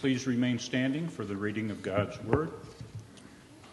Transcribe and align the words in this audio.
Please 0.00 0.28
remain 0.28 0.60
standing 0.60 1.08
for 1.08 1.24
the 1.24 1.34
reading 1.34 1.72
of 1.72 1.82
God's 1.82 2.22
Word. 2.22 2.52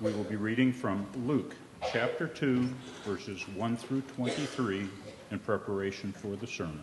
We 0.02 0.12
will 0.12 0.24
be 0.24 0.38
reading 0.38 0.74
from 0.74 1.06
Luke 1.28 1.54
chapter 1.92 2.26
2, 2.28 2.68
verses 3.04 3.48
1 3.50 3.78
through 3.78 4.02
23 4.16 4.90
in 5.30 5.38
preparation 5.38 6.12
for 6.12 6.36
the 6.36 6.48
sermon. 6.48 6.82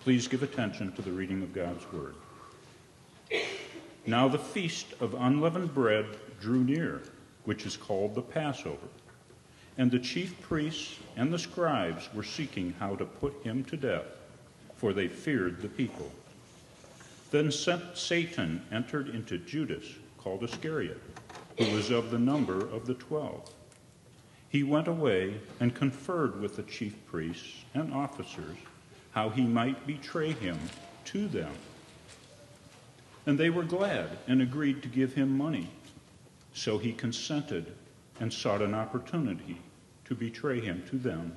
Please 0.00 0.28
give 0.28 0.42
attention 0.42 0.92
to 0.92 1.00
the 1.00 1.10
reading 1.10 1.42
of 1.42 1.54
God's 1.54 1.90
Word. 1.90 2.14
Now 4.06 4.28
the 4.28 4.38
feast 4.38 4.92
of 5.00 5.14
unleavened 5.14 5.72
bread 5.72 6.04
drew 6.38 6.62
near, 6.62 7.00
which 7.44 7.64
is 7.64 7.78
called 7.78 8.14
the 8.14 8.20
Passover. 8.20 8.88
And 9.78 9.90
the 9.90 9.98
chief 9.98 10.38
priests 10.42 10.98
and 11.16 11.32
the 11.32 11.38
scribes 11.38 12.10
were 12.12 12.22
seeking 12.22 12.74
how 12.78 12.94
to 12.96 13.06
put 13.06 13.42
him 13.42 13.64
to 13.64 13.78
death, 13.78 14.04
for 14.76 14.92
they 14.92 15.08
feared 15.08 15.62
the 15.62 15.68
people. 15.68 16.12
Then 17.30 17.52
Satan 17.52 18.62
entered 18.72 19.08
into 19.08 19.38
Judas, 19.38 19.84
called 20.18 20.42
Iscariot, 20.42 21.00
who 21.58 21.74
was 21.74 21.90
of 21.90 22.10
the 22.10 22.18
number 22.18 22.66
of 22.68 22.86
the 22.86 22.94
twelve. 22.94 23.52
He 24.48 24.64
went 24.64 24.88
away 24.88 25.34
and 25.60 25.74
conferred 25.74 26.40
with 26.40 26.56
the 26.56 26.64
chief 26.64 26.94
priests 27.06 27.64
and 27.72 27.94
officers 27.94 28.56
how 29.12 29.28
he 29.28 29.44
might 29.44 29.86
betray 29.86 30.32
him 30.32 30.58
to 31.04 31.28
them. 31.28 31.52
And 33.26 33.38
they 33.38 33.50
were 33.50 33.64
glad 33.64 34.18
and 34.26 34.42
agreed 34.42 34.82
to 34.82 34.88
give 34.88 35.14
him 35.14 35.36
money. 35.36 35.68
So 36.52 36.78
he 36.78 36.92
consented 36.92 37.74
and 38.18 38.32
sought 38.32 38.60
an 38.60 38.74
opportunity 38.74 39.60
to 40.06 40.14
betray 40.14 40.60
him 40.60 40.82
to 40.90 40.96
them 40.96 41.36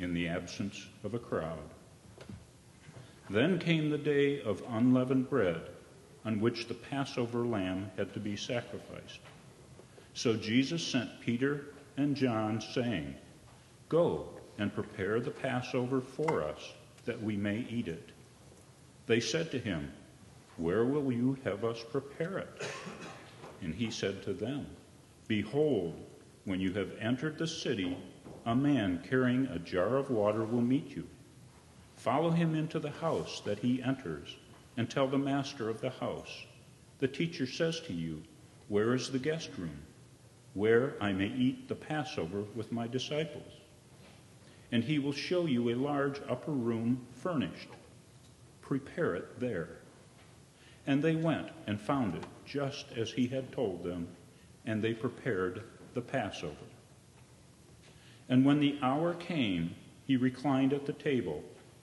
in 0.00 0.14
the 0.14 0.26
absence 0.26 0.86
of 1.04 1.14
a 1.14 1.18
crowd. 1.18 1.58
Then 3.30 3.58
came 3.58 3.90
the 3.90 3.98
day 3.98 4.40
of 4.42 4.62
unleavened 4.68 5.28
bread, 5.28 5.60
on 6.24 6.40
which 6.40 6.66
the 6.66 6.74
Passover 6.74 7.44
lamb 7.44 7.90
had 7.96 8.12
to 8.14 8.20
be 8.20 8.36
sacrificed. 8.36 9.20
So 10.14 10.34
Jesus 10.34 10.82
sent 10.82 11.20
Peter 11.20 11.66
and 11.96 12.16
John, 12.16 12.60
saying, 12.60 13.14
Go 13.88 14.28
and 14.58 14.74
prepare 14.74 15.20
the 15.20 15.30
Passover 15.30 16.00
for 16.00 16.42
us, 16.42 16.72
that 17.04 17.22
we 17.22 17.36
may 17.36 17.66
eat 17.70 17.88
it. 17.88 18.10
They 19.06 19.20
said 19.20 19.50
to 19.50 19.58
him, 19.58 19.92
Where 20.56 20.84
will 20.84 21.12
you 21.12 21.36
have 21.44 21.64
us 21.64 21.84
prepare 21.90 22.38
it? 22.38 22.62
And 23.62 23.74
he 23.74 23.90
said 23.90 24.22
to 24.22 24.32
them, 24.32 24.66
Behold, 25.26 25.94
when 26.44 26.60
you 26.60 26.72
have 26.72 26.92
entered 27.00 27.38
the 27.38 27.46
city, 27.46 27.96
a 28.46 28.54
man 28.54 29.04
carrying 29.08 29.46
a 29.46 29.58
jar 29.58 29.96
of 29.96 30.10
water 30.10 30.44
will 30.44 30.62
meet 30.62 30.96
you. 30.96 31.06
Follow 31.98 32.30
him 32.30 32.54
into 32.54 32.78
the 32.78 32.92
house 32.92 33.40
that 33.40 33.58
he 33.58 33.82
enters, 33.82 34.36
and 34.76 34.88
tell 34.88 35.08
the 35.08 35.18
master 35.18 35.68
of 35.68 35.80
the 35.80 35.90
house, 35.90 36.46
The 37.00 37.08
teacher 37.08 37.44
says 37.44 37.80
to 37.80 37.92
you, 37.92 38.22
Where 38.68 38.94
is 38.94 39.10
the 39.10 39.18
guest 39.18 39.50
room, 39.58 39.80
where 40.54 40.94
I 41.00 41.12
may 41.12 41.26
eat 41.26 41.66
the 41.66 41.74
Passover 41.74 42.44
with 42.54 42.70
my 42.70 42.86
disciples? 42.86 43.52
And 44.70 44.84
he 44.84 45.00
will 45.00 45.12
show 45.12 45.46
you 45.46 45.70
a 45.70 45.74
large 45.74 46.20
upper 46.28 46.52
room 46.52 47.04
furnished. 47.10 47.70
Prepare 48.60 49.16
it 49.16 49.40
there. 49.40 49.78
And 50.86 51.02
they 51.02 51.16
went 51.16 51.48
and 51.66 51.80
found 51.80 52.14
it 52.14 52.24
just 52.46 52.92
as 52.96 53.10
he 53.10 53.26
had 53.26 53.50
told 53.50 53.82
them, 53.82 54.06
and 54.64 54.80
they 54.80 54.94
prepared 54.94 55.64
the 55.94 56.00
Passover. 56.00 56.54
And 58.28 58.44
when 58.44 58.60
the 58.60 58.78
hour 58.82 59.14
came, 59.14 59.74
he 60.06 60.16
reclined 60.16 60.72
at 60.72 60.86
the 60.86 60.92
table, 60.92 61.42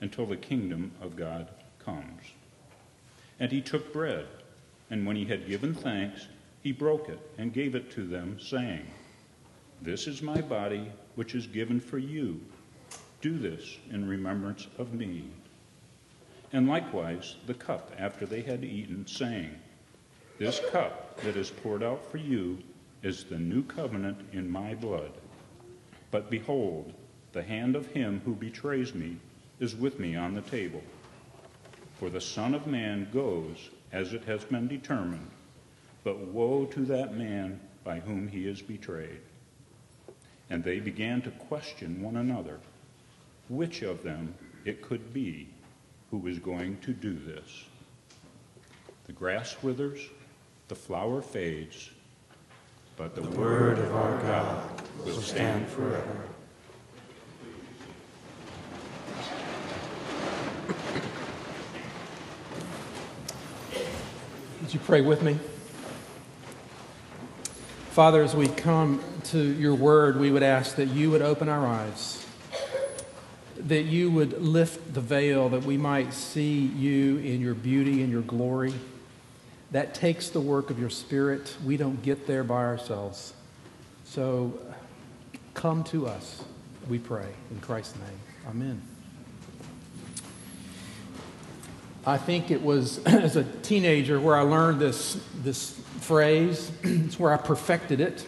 until 0.00 0.26
the 0.26 0.36
kingdom 0.36 0.92
of 1.00 1.16
God 1.16 1.48
comes. 1.78 2.22
And 3.40 3.50
he 3.50 3.60
took 3.60 3.92
bread, 3.92 4.26
and 4.90 5.06
when 5.06 5.16
he 5.16 5.24
had 5.24 5.48
given 5.48 5.74
thanks, 5.74 6.28
he 6.62 6.72
broke 6.72 7.08
it 7.08 7.20
and 7.36 7.52
gave 7.52 7.74
it 7.74 7.90
to 7.92 8.06
them, 8.06 8.38
saying, 8.40 8.86
This 9.82 10.06
is 10.06 10.22
my 10.22 10.40
body, 10.40 10.90
which 11.14 11.34
is 11.34 11.46
given 11.46 11.80
for 11.80 11.98
you. 11.98 12.40
Do 13.20 13.38
this 13.38 13.78
in 13.90 14.08
remembrance 14.08 14.66
of 14.78 14.94
me. 14.94 15.24
And 16.52 16.68
likewise 16.68 17.36
the 17.46 17.54
cup 17.54 17.92
after 17.98 18.26
they 18.26 18.42
had 18.42 18.64
eaten, 18.64 19.06
saying, 19.06 19.50
This 20.38 20.60
cup 20.70 21.20
that 21.22 21.36
is 21.36 21.50
poured 21.50 21.82
out 21.82 22.10
for 22.10 22.18
you 22.18 22.58
is 23.02 23.24
the 23.24 23.38
new 23.38 23.62
covenant 23.62 24.18
in 24.32 24.48
my 24.48 24.74
blood. 24.74 25.12
But 26.10 26.30
behold, 26.30 26.92
the 27.32 27.42
hand 27.42 27.76
of 27.76 27.86
him 27.88 28.22
who 28.24 28.34
betrays 28.34 28.94
me 28.94 29.16
is 29.64 29.74
with 29.74 29.98
me 29.98 30.14
on 30.14 30.34
the 30.34 30.42
table. 30.42 30.82
For 31.98 32.10
the 32.10 32.20
Son 32.20 32.54
of 32.54 32.66
Man 32.66 33.08
goes 33.12 33.70
as 33.92 34.12
it 34.12 34.22
has 34.24 34.44
been 34.44 34.68
determined, 34.68 35.30
but 36.04 36.18
woe 36.18 36.66
to 36.66 36.80
that 36.84 37.16
man 37.16 37.58
by 37.82 37.98
whom 38.00 38.28
he 38.28 38.46
is 38.46 38.60
betrayed. 38.60 39.20
And 40.50 40.62
they 40.62 40.80
began 40.80 41.22
to 41.22 41.30
question 41.30 42.02
one 42.02 42.16
another 42.16 42.60
which 43.48 43.82
of 43.82 44.02
them 44.02 44.34
it 44.64 44.82
could 44.82 45.12
be 45.12 45.48
who 46.10 46.18
was 46.18 46.38
going 46.38 46.78
to 46.78 46.92
do 46.92 47.14
this. 47.14 47.64
The 49.06 49.12
grass 49.12 49.56
withers, 49.62 50.00
the 50.68 50.74
flower 50.74 51.20
fades, 51.20 51.90
but 52.96 53.14
the, 53.14 53.22
the 53.22 53.38
word 53.38 53.78
of 53.78 53.94
our 53.94 54.18
God 54.22 54.82
will 55.04 55.20
stand 55.20 55.66
forever. 55.68 56.33
You 64.74 64.80
pray 64.80 65.00
with 65.00 65.22
me? 65.22 65.38
Father, 67.92 68.24
as 68.24 68.34
we 68.34 68.48
come 68.48 69.00
to 69.24 69.38
your 69.38 69.76
word, 69.76 70.18
we 70.18 70.32
would 70.32 70.42
ask 70.42 70.74
that 70.76 70.88
you 70.88 71.12
would 71.12 71.22
open 71.22 71.48
our 71.48 71.64
eyes, 71.64 72.26
that 73.56 73.82
you 73.82 74.10
would 74.10 74.42
lift 74.42 74.92
the 74.92 75.00
veil, 75.00 75.48
that 75.50 75.62
we 75.62 75.76
might 75.76 76.12
see 76.12 76.58
you 76.58 77.18
in 77.18 77.40
your 77.40 77.54
beauty 77.54 78.02
and 78.02 78.10
your 78.10 78.22
glory. 78.22 78.74
That 79.70 79.94
takes 79.94 80.28
the 80.30 80.40
work 80.40 80.70
of 80.70 80.80
your 80.80 80.90
spirit. 80.90 81.56
We 81.64 81.76
don't 81.76 82.02
get 82.02 82.26
there 82.26 82.42
by 82.42 82.64
ourselves. 82.64 83.32
So 84.04 84.58
come 85.54 85.84
to 85.84 86.08
us, 86.08 86.42
we 86.88 86.98
pray. 86.98 87.28
In 87.52 87.60
Christ's 87.60 87.94
name, 87.94 88.20
amen. 88.48 88.93
I 92.06 92.18
think 92.18 92.50
it 92.50 92.62
was 92.62 92.98
as 93.06 93.36
a 93.36 93.44
teenager 93.44 94.20
where 94.20 94.36
I 94.36 94.42
learned 94.42 94.80
this, 94.80 95.18
this 95.42 95.70
phrase. 96.00 96.70
it's 96.82 97.18
where 97.18 97.32
I 97.32 97.36
perfected 97.36 98.00
it. 98.00 98.26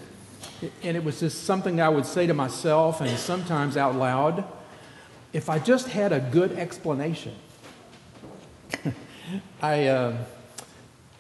And 0.82 0.97
it 0.97 1.04
was 1.04 1.20
just 1.20 1.44
something 1.44 1.81
I 1.81 1.91
would 1.91 2.06
say 2.06 2.26
to 2.26 2.32
myself 2.32 3.03
and 3.03 3.19
sometimes 3.19 3.76
out 3.76 3.94
loud. 3.94 4.44
If 5.34 5.50
I 5.50 5.59
just 5.59 5.88
had 5.88 6.12
a 6.12 6.20
good 6.20 6.53
explanation, 6.53 7.34
I, 9.62 9.87
uh, 9.88 10.16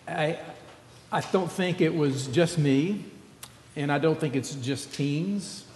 I, 0.08 0.38
I 1.12 1.20
don't 1.32 1.52
think 1.52 1.82
it 1.82 1.94
was 1.94 2.26
just 2.28 2.56
me, 2.56 3.04
and 3.74 3.92
I 3.92 3.98
don't 3.98 4.18
think 4.18 4.34
it's 4.34 4.54
just 4.54 4.94
teens. 4.94 5.66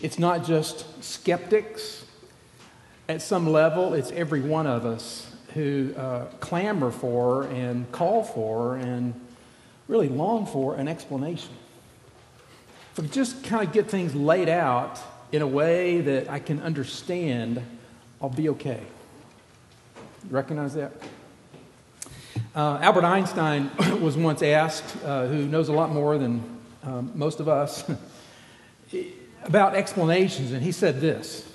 It's 0.00 0.18
not 0.18 0.46
just 0.46 1.04
skeptics. 1.04 2.06
At 3.06 3.20
some 3.20 3.50
level, 3.50 3.92
it's 3.92 4.10
every 4.12 4.40
one 4.40 4.66
of 4.66 4.86
us 4.86 5.33
who 5.54 5.94
uh, 5.96 6.24
clamor 6.40 6.90
for 6.90 7.44
and 7.44 7.90
call 7.92 8.24
for 8.24 8.76
and 8.76 9.14
really 9.86 10.08
long 10.08 10.46
for 10.46 10.74
an 10.74 10.88
explanation. 10.88 11.52
If 12.92 13.02
we 13.02 13.08
just 13.08 13.42
kind 13.44 13.66
of 13.66 13.72
get 13.72 13.88
things 13.88 14.14
laid 14.14 14.48
out 14.48 14.98
in 15.32 15.42
a 15.42 15.46
way 15.46 16.00
that 16.00 16.28
I 16.28 16.40
can 16.40 16.60
understand, 16.60 17.62
I'll 18.20 18.28
be 18.28 18.48
okay. 18.50 18.80
Recognize 20.28 20.74
that? 20.74 20.92
Uh, 22.54 22.78
Albert 22.80 23.04
Einstein 23.04 23.70
was 24.00 24.16
once 24.16 24.42
asked, 24.42 24.96
uh, 25.04 25.26
who 25.26 25.46
knows 25.46 25.68
a 25.68 25.72
lot 25.72 25.90
more 25.90 26.18
than 26.18 26.42
um, 26.82 27.12
most 27.14 27.40
of 27.40 27.48
us, 27.48 27.84
about 29.44 29.74
explanations, 29.74 30.52
and 30.52 30.62
he 30.62 30.72
said 30.72 31.00
this 31.00 31.48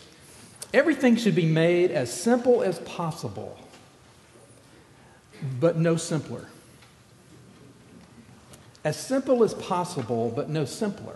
Everything 0.74 1.16
should 1.16 1.36
be 1.36 1.46
made 1.46 1.92
as 1.92 2.14
simple 2.14 2.62
as 2.62 2.80
possible 2.80 3.58
but 5.60 5.78
no 5.78 5.96
simpler. 5.96 6.46
as 8.84 8.98
simple 8.98 9.44
as 9.44 9.54
possible, 9.54 10.32
but 10.36 10.50
no 10.50 10.66
simpler. 10.66 11.16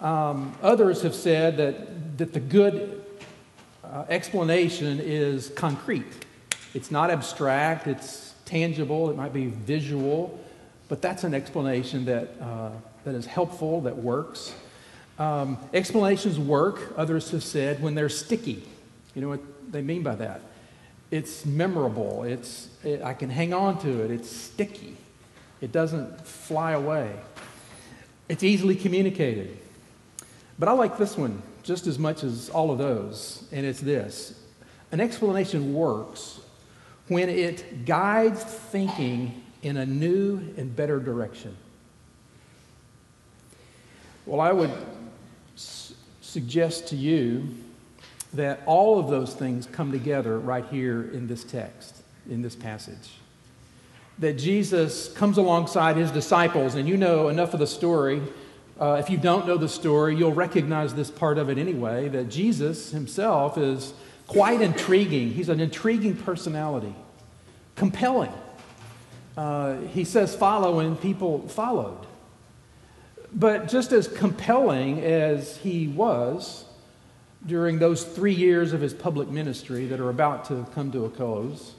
Um, 0.00 0.56
others 0.62 1.02
have 1.02 1.14
said 1.14 1.56
that, 1.58 2.18
that 2.18 2.32
the 2.32 2.40
good 2.40 3.04
uh, 3.84 4.04
explanation 4.08 4.98
is 5.00 5.50
concrete. 5.50 6.06
It's 6.72 6.90
not 6.90 7.10
abstract, 7.10 7.86
it's 7.86 8.34
tangible, 8.44 9.10
it 9.10 9.16
might 9.16 9.34
be 9.34 9.46
visual, 9.46 10.38
but 10.88 11.02
that's 11.02 11.24
an 11.24 11.34
explanation 11.34 12.04
that, 12.06 12.30
uh, 12.40 12.70
that 13.04 13.14
is 13.14 13.26
helpful, 13.26 13.82
that 13.82 13.96
works. 13.96 14.54
Um, 15.18 15.58
explanations 15.74 16.38
work, 16.38 16.94
others 16.96 17.30
have 17.32 17.44
said, 17.44 17.82
when 17.82 17.94
they're 17.94 18.08
sticky. 18.08 18.66
You 19.14 19.22
know 19.22 19.28
what 19.28 19.40
they 19.70 19.82
mean 19.82 20.02
by 20.02 20.14
that? 20.14 20.40
It's 21.10 21.44
memorable, 21.44 22.22
it's, 22.22 22.68
it, 22.84 23.02
I 23.02 23.14
can 23.14 23.30
hang 23.30 23.52
on 23.52 23.80
to 23.82 24.04
it, 24.04 24.10
it's 24.10 24.30
sticky, 24.30 24.96
it 25.60 25.72
doesn't 25.72 26.24
fly 26.24 26.72
away, 26.72 27.12
it's 28.28 28.44
easily 28.44 28.76
communicated. 28.76 29.58
But 30.58 30.68
I 30.68 30.72
like 30.72 30.98
this 30.98 31.16
one 31.16 31.42
just 31.62 31.86
as 31.86 31.98
much 31.98 32.22
as 32.22 32.48
all 32.50 32.70
of 32.70 32.78
those, 32.78 33.44
and 33.50 33.66
it's 33.66 33.80
this. 33.80 34.40
An 34.92 35.00
explanation 35.00 35.74
works 35.74 36.40
when 37.08 37.28
it 37.28 37.84
guides 37.84 38.42
thinking 38.42 39.42
in 39.62 39.76
a 39.76 39.86
new 39.86 40.36
and 40.56 40.74
better 40.74 41.00
direction. 41.00 41.56
Well, 44.26 44.40
I 44.40 44.52
would 44.52 44.72
s- 45.56 45.92
suggest 46.20 46.88
to 46.88 46.96
you 46.96 47.48
that 48.34 48.60
all 48.66 48.98
of 48.98 49.10
those 49.10 49.34
things 49.34 49.66
come 49.66 49.90
together 49.92 50.38
right 50.38 50.64
here 50.66 51.10
in 51.12 51.26
this 51.26 51.44
text, 51.44 51.96
in 52.28 52.42
this 52.42 52.54
passage. 52.54 53.10
That 54.18 54.34
Jesus 54.34 55.12
comes 55.14 55.38
alongside 55.38 55.96
his 55.96 56.10
disciples, 56.10 56.74
and 56.74 56.88
you 56.88 56.96
know 56.96 57.28
enough 57.28 57.54
of 57.54 57.60
the 57.60 57.66
story 57.66 58.22
uh, 58.80 58.94
if 58.94 59.10
you 59.10 59.18
don't 59.18 59.46
know 59.46 59.58
the 59.58 59.68
story, 59.68 60.16
you'll 60.16 60.32
recognize 60.32 60.94
this 60.94 61.10
part 61.10 61.36
of 61.36 61.50
it 61.50 61.58
anyway 61.58 62.08
that 62.08 62.30
Jesus 62.30 62.90
himself 62.90 63.58
is 63.58 63.92
quite 64.26 64.62
intriguing. 64.62 65.30
He's 65.32 65.50
an 65.50 65.60
intriguing 65.60 66.16
personality, 66.16 66.94
compelling. 67.76 68.32
Uh, 69.36 69.76
he 69.92 70.04
says, 70.04 70.34
follow, 70.34 70.78
and 70.78 70.98
people 70.98 71.46
followed. 71.48 72.06
But 73.34 73.68
just 73.68 73.92
as 73.92 74.08
compelling 74.08 75.00
as 75.02 75.58
he 75.58 75.86
was 75.86 76.64
during 77.46 77.78
those 77.78 78.04
three 78.04 78.34
years 78.34 78.72
of 78.72 78.80
his 78.80 78.92
public 78.92 79.28
ministry 79.28 79.86
that 79.86 80.00
are 80.00 80.10
about 80.10 80.44
to 80.46 80.66
come 80.74 80.92
to 80.92 81.04
a 81.04 81.10
close, 81.10 81.74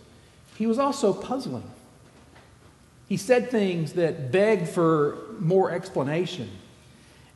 he 0.57 0.65
was 0.65 0.79
also 0.79 1.13
puzzling. 1.13 1.69
He 3.07 3.17
said 3.17 3.51
things 3.51 3.93
that 3.93 4.31
begged 4.31 4.69
for 4.69 5.17
more 5.39 5.71
explanation. 5.71 6.49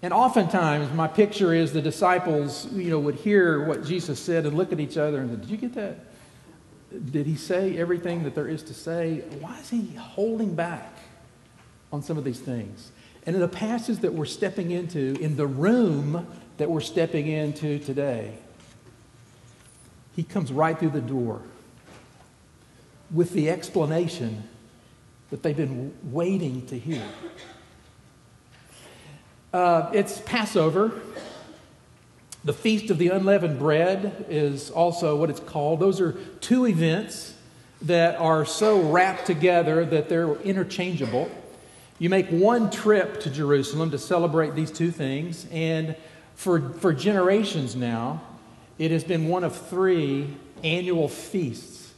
And 0.02 0.14
oftentimes, 0.14 0.94
my 0.94 1.08
picture 1.08 1.54
is 1.54 1.74
the 1.74 1.82
disciples, 1.82 2.72
you 2.72 2.90
know, 2.90 3.00
would 3.00 3.16
hear 3.16 3.66
what 3.66 3.84
Jesus 3.86 4.20
said 4.20 4.46
and 4.46 4.56
look 4.56 4.72
at 4.72 4.80
each 4.80 4.98
other 4.98 5.20
and 5.20 5.30
say, 5.30 5.36
Did 5.38 5.50
you 5.50 5.58
get 5.58 5.74
that? 5.76 6.00
Did 7.12 7.26
he 7.26 7.36
say 7.36 7.78
everything 7.78 8.24
that 8.24 8.36
there 8.36 8.48
is 8.48 8.64
to 8.64 8.74
say? 8.74 9.24
Why 9.40 9.60
is 9.60 9.70
he 9.70 9.96
holding 9.96 10.56
back 10.56 10.98
on 11.92 12.02
some 12.02 12.18
of 12.18 12.24
these 12.24 12.40
things? 12.40 12.92
And 13.26 13.36
in 13.36 13.42
the 13.42 13.48
passage 13.48 14.00
that 14.00 14.14
we're 14.14 14.26
stepping 14.26 14.72
into, 14.72 15.18
in 15.20 15.36
the 15.36 15.48
room 15.48 16.28
that 16.58 16.70
we're 16.70 16.82
stepping 16.82 17.28
into 17.28 17.80
today, 17.80 18.38
he 20.16 20.24
comes 20.24 20.52
right 20.52 20.78
through 20.78 20.92
the 20.92 21.02
door 21.02 21.42
with 23.12 23.32
the 23.32 23.50
explanation 23.50 24.44
that 25.30 25.44
they've 25.44 25.58
been 25.58 25.94
waiting 26.04 26.66
to 26.68 26.78
hear. 26.78 27.04
Uh, 29.54 29.90
it's 29.94 30.20
Passover. 30.22 31.02
The 32.44 32.54
Feast 32.54 32.92
of 32.92 33.00
the 33.00 33.08
Unleavened 33.08 33.58
Bread 33.58 34.28
is 34.30 34.70
also 34.70 35.16
what 35.16 35.32
it's 35.32 35.40
called. 35.40 35.80
Those 35.80 36.00
are 36.00 36.12
two 36.42 36.68
events 36.68 37.34
that 37.82 38.20
are 38.20 38.46
so 38.46 38.82
wrapped 38.82 39.26
together 39.26 39.84
that 39.84 40.10
they're 40.10 40.36
interchangeable. 40.42 41.30
You 41.98 42.10
make 42.10 42.28
one 42.28 42.70
trip 42.70 43.22
to 43.22 43.30
Jerusalem 43.30 43.92
to 43.92 43.98
celebrate 43.98 44.54
these 44.54 44.72
two 44.72 44.92
things, 44.92 45.48
and 45.52 45.96
for, 46.36 46.74
for 46.74 46.92
generations 46.92 47.76
now, 47.76 48.22
it 48.78 48.92
has 48.92 49.06
been 49.06 49.30
one 49.30 49.46
of 49.46 49.56
three 49.56 50.36
annual 50.64 51.08
feasts. 51.08 51.94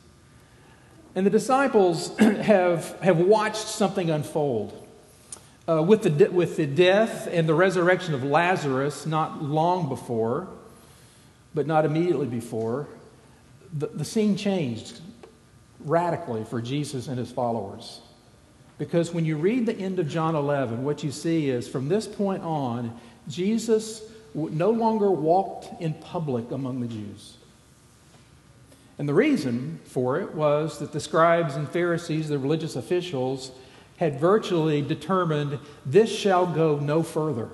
And 1.15 1.25
the 1.25 1.31
disciples 1.31 2.15
have, 2.19 2.99
have 3.01 3.17
watched 3.17 3.67
something 3.67 4.11
unfold. 4.11 4.83
Uh, 5.67 5.81
with, 5.81 6.03
the 6.03 6.29
with 6.29 6.55
the 6.55 6.67
death 6.67 7.27
and 7.29 7.49
the 7.49 7.53
resurrection 7.53 8.13
of 8.13 8.23
Lazarus, 8.23 9.05
not 9.05 9.43
long 9.43 9.89
before, 9.89 10.47
but 11.53 11.67
not 11.67 11.83
immediately 11.83 12.27
before, 12.27 12.87
the, 13.73 13.87
the 13.87 14.05
scene 14.05 14.37
changed 14.37 15.01
radically 15.79 16.45
for 16.45 16.61
Jesus 16.61 17.07
and 17.07 17.17
his 17.17 17.31
followers. 17.31 17.99
Because 18.77 19.13
when 19.13 19.25
you 19.25 19.37
read 19.37 19.65
the 19.65 19.75
end 19.75 19.99
of 19.99 20.07
John 20.07 20.35
11, 20.35 20.83
what 20.83 21.03
you 21.03 21.11
see 21.11 21.49
is 21.49 21.67
from 21.67 21.89
this 21.89 22.07
point 22.07 22.43
on, 22.43 22.99
Jesus 23.27 24.03
no 24.35 24.69
longer 24.69 25.09
walked 25.09 25.81
in 25.81 25.93
public 25.95 26.51
among 26.51 26.81
the 26.81 26.87
Jews. 26.87 27.37
And 28.99 29.07
the 29.07 29.13
reason 29.13 29.79
for 29.85 30.19
it 30.19 30.33
was 30.33 30.79
that 30.79 30.91
the 30.91 30.99
scribes 30.99 31.55
and 31.55 31.69
Pharisees, 31.69 32.29
the 32.29 32.39
religious 32.39 32.75
officials, 32.75 33.51
had 33.97 34.19
virtually 34.19 34.81
determined 34.81 35.59
this 35.85 36.15
shall 36.15 36.45
go 36.45 36.77
no 36.77 37.03
further. 37.03 37.49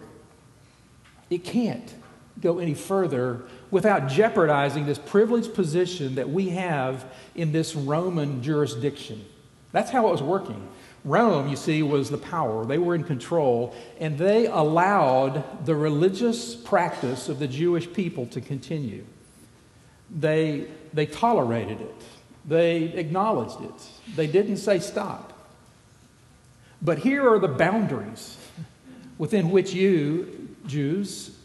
It 1.30 1.44
can't 1.44 1.94
go 2.42 2.60
any 2.60 2.74
further 2.74 3.42
without 3.72 4.08
jeopardizing 4.08 4.86
this 4.86 5.00
privileged 5.00 5.54
position 5.54 6.16
that 6.16 6.30
we 6.30 6.50
have 6.50 7.06
in 7.36 7.52
this 7.52 7.76
Roman 7.76 8.44
jurisdiction. 8.44 9.26
That's 9.72 9.90
how 9.90 10.08
it 10.08 10.12
was 10.12 10.22
working. 10.22 10.68
Rome, 11.06 11.50
you 11.50 11.56
see, 11.56 11.84
was 11.84 12.10
the 12.10 12.18
power. 12.18 12.66
They 12.66 12.78
were 12.78 12.96
in 12.96 13.04
control, 13.04 13.76
and 14.00 14.18
they 14.18 14.46
allowed 14.46 15.66
the 15.66 15.76
religious 15.76 16.56
practice 16.56 17.28
of 17.28 17.40
the 17.40 17.48
Jewish 17.48 17.92
people 17.92 18.26
to 18.28 18.40
continue. 18.40 19.06
They, 20.10 20.68
they 20.94 21.06
tolerated 21.06 21.82
it, 21.82 22.02
they 22.46 22.84
acknowledged 22.84 23.62
it, 23.62 24.16
they 24.16 24.28
didn't 24.28 24.58
say 24.58 24.80
stop. 24.80 25.34
But 26.82 27.00
here 27.00 27.30
are 27.30 27.40
the 27.40 27.48
boundaries 27.48 28.38
within 29.18 29.52
which 29.52 29.74
you, 29.74 30.56
Jews, 30.68 31.36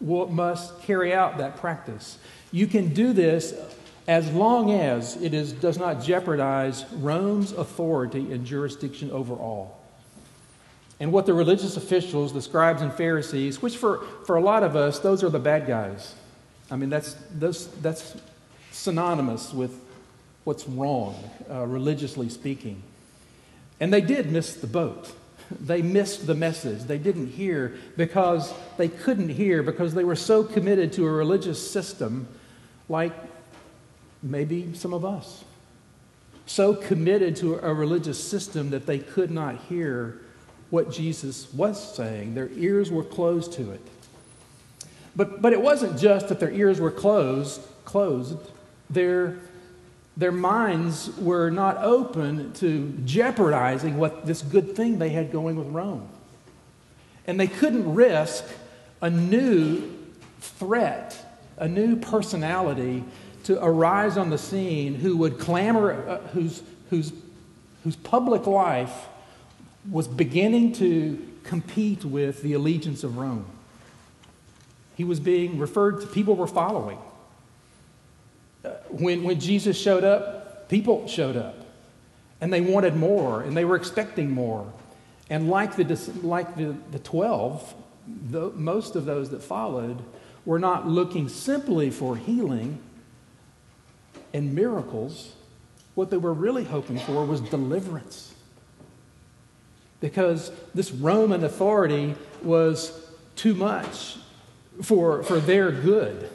must 0.00 0.80
carry 0.82 1.12
out 1.12 1.38
that 1.38 1.56
practice. 1.56 2.18
You 2.52 2.66
can 2.66 2.92
do 2.94 3.12
this 3.12 3.54
as 4.10 4.28
long 4.32 4.72
as 4.72 5.14
it 5.22 5.32
is, 5.32 5.52
does 5.52 5.78
not 5.78 6.02
jeopardize 6.02 6.84
Rome's 6.94 7.52
authority 7.52 8.32
and 8.32 8.44
jurisdiction 8.44 9.08
over 9.12 9.34
all. 9.34 9.80
And 10.98 11.12
what 11.12 11.26
the 11.26 11.32
religious 11.32 11.76
officials, 11.76 12.32
the 12.32 12.42
scribes 12.42 12.82
and 12.82 12.92
Pharisees, 12.92 13.62
which 13.62 13.76
for, 13.76 14.04
for 14.26 14.34
a 14.34 14.40
lot 14.40 14.64
of 14.64 14.74
us, 14.74 14.98
those 14.98 15.22
are 15.22 15.30
the 15.30 15.38
bad 15.38 15.64
guys. 15.64 16.16
I 16.72 16.74
mean, 16.74 16.90
that's, 16.90 17.14
that's, 17.38 17.66
that's 17.66 18.16
synonymous 18.72 19.54
with 19.54 19.80
what's 20.42 20.66
wrong, 20.66 21.14
uh, 21.48 21.64
religiously 21.68 22.28
speaking. 22.30 22.82
And 23.78 23.92
they 23.92 24.00
did 24.00 24.32
miss 24.32 24.56
the 24.56 24.66
boat. 24.66 25.12
They 25.52 25.82
missed 25.82 26.26
the 26.26 26.34
message. 26.34 26.82
They 26.82 26.98
didn't 26.98 27.28
hear 27.28 27.76
because 27.96 28.52
they 28.76 28.88
couldn't 28.88 29.28
hear 29.28 29.62
because 29.62 29.94
they 29.94 30.04
were 30.04 30.16
so 30.16 30.42
committed 30.42 30.92
to 30.94 31.06
a 31.06 31.10
religious 31.12 31.70
system 31.70 32.26
like 32.88 33.12
maybe 34.22 34.74
some 34.74 34.92
of 34.92 35.04
us. 35.04 35.44
So 36.46 36.74
committed 36.74 37.36
to 37.36 37.56
a 37.56 37.72
religious 37.72 38.22
system 38.22 38.70
that 38.70 38.86
they 38.86 38.98
could 38.98 39.30
not 39.30 39.56
hear 39.68 40.20
what 40.70 40.90
Jesus 40.90 41.52
was 41.52 41.94
saying. 41.94 42.34
Their 42.34 42.50
ears 42.56 42.90
were 42.90 43.04
closed 43.04 43.52
to 43.54 43.70
it. 43.72 43.80
But, 45.14 45.42
but 45.42 45.52
it 45.52 45.60
wasn't 45.60 45.98
just 45.98 46.28
that 46.28 46.40
their 46.40 46.50
ears 46.50 46.80
were 46.80 46.90
closed, 46.90 47.60
closed. 47.84 48.38
Their 48.88 49.38
their 50.16 50.32
minds 50.32 51.16
were 51.16 51.50
not 51.50 51.78
open 51.78 52.52
to 52.52 52.92
jeopardizing 53.06 53.96
what 53.96 54.26
this 54.26 54.42
good 54.42 54.76
thing 54.76 54.98
they 54.98 55.08
had 55.08 55.32
going 55.32 55.56
with 55.56 55.68
Rome. 55.68 56.06
And 57.26 57.40
they 57.40 57.46
couldn't 57.46 57.94
risk 57.94 58.44
a 59.00 59.08
new 59.08 59.96
threat, 60.40 61.16
a 61.56 61.66
new 61.66 61.96
personality 61.96 63.02
to 63.50 63.64
arise 63.64 64.16
on 64.16 64.30
the 64.30 64.38
scene 64.38 64.94
who 64.94 65.16
would 65.16 65.36
clamor, 65.40 66.08
uh, 66.08 66.18
whose, 66.28 66.62
whose, 66.88 67.12
whose 67.82 67.96
public 67.96 68.46
life 68.46 69.08
was 69.90 70.06
beginning 70.06 70.72
to 70.72 71.26
compete 71.42 72.04
with 72.04 72.42
the 72.42 72.52
allegiance 72.52 73.02
of 73.02 73.16
Rome. 73.16 73.44
He 74.94 75.02
was 75.02 75.18
being 75.18 75.58
referred 75.58 76.00
to, 76.02 76.06
people 76.06 76.36
were 76.36 76.46
following 76.46 76.98
when, 78.88 79.24
when 79.24 79.40
Jesus 79.40 79.76
showed 79.76 80.04
up, 80.04 80.68
people 80.68 81.08
showed 81.08 81.36
up. 81.36 81.56
And 82.40 82.52
they 82.52 82.60
wanted 82.60 82.94
more, 82.94 83.42
and 83.42 83.56
they 83.56 83.64
were 83.64 83.74
expecting 83.74 84.30
more. 84.30 84.72
And 85.28 85.50
like 85.50 85.74
the, 85.74 85.84
like 86.22 86.54
the, 86.54 86.76
the 86.92 87.00
12, 87.00 87.74
the, 88.30 88.50
most 88.50 88.94
of 88.94 89.06
those 89.06 89.30
that 89.30 89.42
followed 89.42 90.04
were 90.46 90.60
not 90.60 90.86
looking 90.86 91.28
simply 91.28 91.90
for 91.90 92.16
healing 92.16 92.78
and 94.32 94.54
miracles. 94.54 95.34
What 95.94 96.10
they 96.10 96.16
were 96.16 96.32
really 96.32 96.64
hoping 96.64 96.98
for 96.98 97.24
was 97.24 97.40
deliverance. 97.40 98.34
Because 100.00 100.50
this 100.74 100.90
Roman 100.90 101.44
authority 101.44 102.14
was 102.42 103.06
too 103.36 103.54
much 103.54 104.16
for, 104.82 105.22
for 105.22 105.40
their 105.40 105.70
good. 105.70 106.30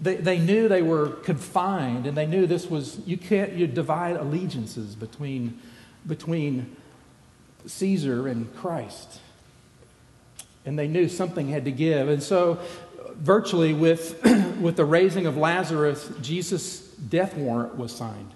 They, 0.00 0.16
they 0.16 0.38
knew 0.38 0.68
they 0.68 0.82
were 0.82 1.08
confined, 1.08 2.06
and 2.06 2.16
they 2.16 2.26
knew 2.26 2.46
this 2.46 2.68
was, 2.68 3.00
you 3.06 3.16
can't 3.16 3.52
you 3.52 3.66
divide 3.66 4.16
allegiances 4.16 4.94
between, 4.94 5.60
between 6.06 6.76
Caesar 7.66 8.28
and 8.28 8.54
Christ. 8.56 9.20
And 10.66 10.78
they 10.78 10.88
knew 10.88 11.08
something 11.08 11.48
had 11.48 11.64
to 11.64 11.72
give. 11.72 12.08
And 12.08 12.22
so, 12.22 12.58
virtually, 13.16 13.72
with, 13.72 14.20
with 14.60 14.76
the 14.76 14.84
raising 14.84 15.26
of 15.26 15.36
Lazarus, 15.36 16.10
Jesus' 16.20 16.83
death 17.08 17.36
warrant 17.36 17.76
was 17.76 17.94
signed. 17.94 18.32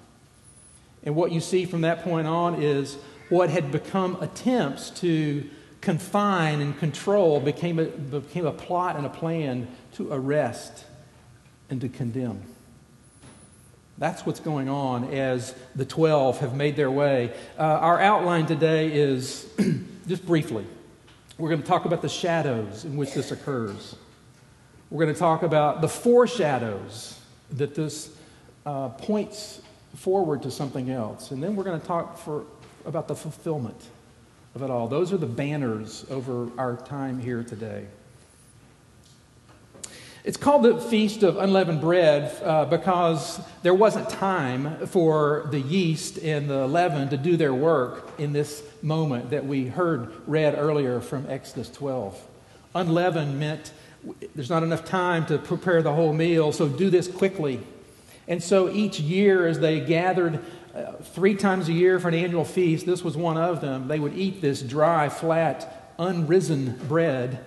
And 1.02 1.14
what 1.14 1.32
you 1.32 1.40
see 1.40 1.64
from 1.64 1.82
that 1.82 2.02
point 2.02 2.26
on 2.26 2.62
is 2.62 2.96
what 3.28 3.50
had 3.50 3.70
become 3.70 4.16
attempts 4.20 4.90
to 5.00 5.48
confine 5.80 6.60
and 6.60 6.78
control 6.78 7.40
became 7.40 7.78
a, 7.78 7.84
became 7.84 8.46
a 8.46 8.52
plot 8.52 8.96
and 8.96 9.06
a 9.06 9.10
plan 9.10 9.68
to 9.94 10.12
arrest 10.12 10.84
and 11.70 11.80
to 11.80 11.88
condemn. 11.88 12.42
That's 13.98 14.24
what's 14.24 14.40
going 14.40 14.68
on 14.68 15.12
as 15.12 15.54
the 15.74 15.84
12 15.84 16.40
have 16.40 16.54
made 16.54 16.76
their 16.76 16.90
way. 16.90 17.32
Uh, 17.58 17.62
our 17.62 18.00
outline 18.00 18.46
today 18.46 18.92
is 18.92 19.48
just 20.06 20.24
briefly, 20.24 20.64
we're 21.36 21.48
going 21.48 21.62
to 21.62 21.66
talk 21.66 21.84
about 21.84 22.02
the 22.02 22.08
shadows 22.08 22.84
in 22.84 22.96
which 22.96 23.12
this 23.14 23.32
occurs. 23.32 23.96
We're 24.90 25.04
going 25.04 25.14
to 25.14 25.18
talk 25.18 25.42
about 25.42 25.80
the 25.80 25.88
foreshadows 25.88 27.18
that 27.50 27.74
this 27.74 28.10
uh, 28.66 28.88
points 28.90 29.60
forward 29.96 30.42
to 30.42 30.50
something 30.50 30.90
else. 30.90 31.30
And 31.30 31.42
then 31.42 31.56
we're 31.56 31.64
going 31.64 31.80
to 31.80 31.86
talk 31.86 32.18
for, 32.18 32.44
about 32.84 33.08
the 33.08 33.14
fulfillment 33.14 33.88
of 34.54 34.62
it 34.62 34.70
all. 34.70 34.88
Those 34.88 35.12
are 35.12 35.16
the 35.16 35.26
banners 35.26 36.04
over 36.10 36.50
our 36.58 36.76
time 36.76 37.18
here 37.18 37.42
today. 37.42 37.86
It's 40.24 40.36
called 40.36 40.64
the 40.64 40.78
Feast 40.78 41.22
of 41.22 41.38
Unleavened 41.38 41.80
Bread 41.80 42.30
uh, 42.42 42.66
because 42.66 43.40
there 43.62 43.72
wasn't 43.72 44.10
time 44.10 44.86
for 44.88 45.48
the 45.50 45.60
yeast 45.60 46.18
and 46.18 46.50
the 46.50 46.66
leaven 46.66 47.08
to 47.08 47.16
do 47.16 47.36
their 47.36 47.54
work 47.54 48.10
in 48.18 48.32
this 48.32 48.62
moment 48.82 49.30
that 49.30 49.46
we 49.46 49.68
heard 49.68 50.10
read 50.26 50.54
earlier 50.58 51.00
from 51.00 51.24
Exodus 51.30 51.70
12. 51.70 52.20
Unleavened 52.74 53.38
meant 53.38 53.72
there's 54.34 54.50
not 54.50 54.62
enough 54.62 54.84
time 54.84 55.24
to 55.26 55.38
prepare 55.38 55.82
the 55.82 55.92
whole 55.92 56.12
meal, 56.12 56.52
so 56.52 56.68
do 56.68 56.90
this 56.90 57.08
quickly. 57.08 57.60
And 58.28 58.42
so 58.42 58.70
each 58.70 59.00
year, 59.00 59.48
as 59.48 59.58
they 59.58 59.80
gathered 59.80 60.38
uh, 60.74 60.92
three 61.02 61.34
times 61.34 61.68
a 61.68 61.72
year 61.72 61.98
for 61.98 62.08
an 62.08 62.14
annual 62.14 62.44
feast, 62.44 62.86
this 62.86 63.02
was 63.02 63.16
one 63.16 63.36
of 63.36 63.60
them, 63.60 63.88
they 63.88 63.98
would 63.98 64.16
eat 64.16 64.40
this 64.40 64.62
dry, 64.62 65.08
flat, 65.08 65.94
unrisen 65.98 66.78
bread 66.86 67.44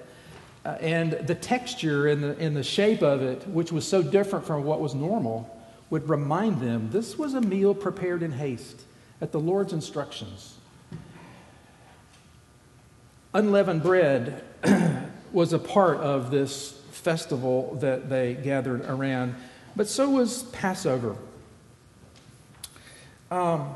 uh, 0.65 0.69
and 0.79 1.13
the 1.13 1.35
texture 1.35 2.07
and 2.07 2.23
the, 2.23 2.37
and 2.37 2.55
the 2.55 2.63
shape 2.63 3.01
of 3.01 3.21
it, 3.21 3.47
which 3.47 3.71
was 3.71 3.87
so 3.87 4.03
different 4.03 4.45
from 4.45 4.63
what 4.63 4.81
was 4.81 4.93
normal, 4.93 5.57
would 5.89 6.07
remind 6.09 6.61
them 6.61 6.89
this 6.91 7.17
was 7.17 7.33
a 7.33 7.41
meal 7.41 7.73
prepared 7.73 8.23
in 8.23 8.31
haste 8.31 8.81
at 9.21 9.31
the 9.31 9.39
Lord's 9.39 9.73
instructions. 9.73 10.57
Unleavened 13.33 13.81
bread 13.81 14.43
was 15.31 15.53
a 15.53 15.59
part 15.59 15.97
of 15.97 16.31
this 16.31 16.81
festival 16.91 17.75
that 17.81 18.09
they 18.09 18.33
gathered 18.35 18.85
around, 18.85 19.35
but 19.75 19.87
so 19.87 20.09
was 20.09 20.43
Passover. 20.43 21.15
Um, 23.29 23.73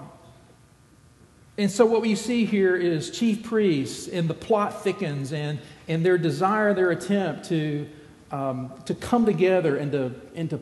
and 1.57 1.71
so, 1.71 1.85
what 1.85 2.01
we 2.01 2.15
see 2.15 2.43
here 2.43 2.75
is 2.75 3.09
chief 3.09 3.43
priests, 3.43 4.09
and 4.09 4.29
the 4.29 4.33
plot 4.33 4.83
thickens, 4.83 5.31
and, 5.31 5.59
and 5.87 6.05
their 6.05 6.17
desire, 6.17 6.73
their 6.73 6.91
attempt 6.91 7.45
to, 7.45 7.87
um, 8.31 8.73
to 8.85 8.93
come 8.93 9.25
together 9.25 9.77
and 9.77 9.91
to, 9.93 10.13
and 10.35 10.49
to 10.49 10.59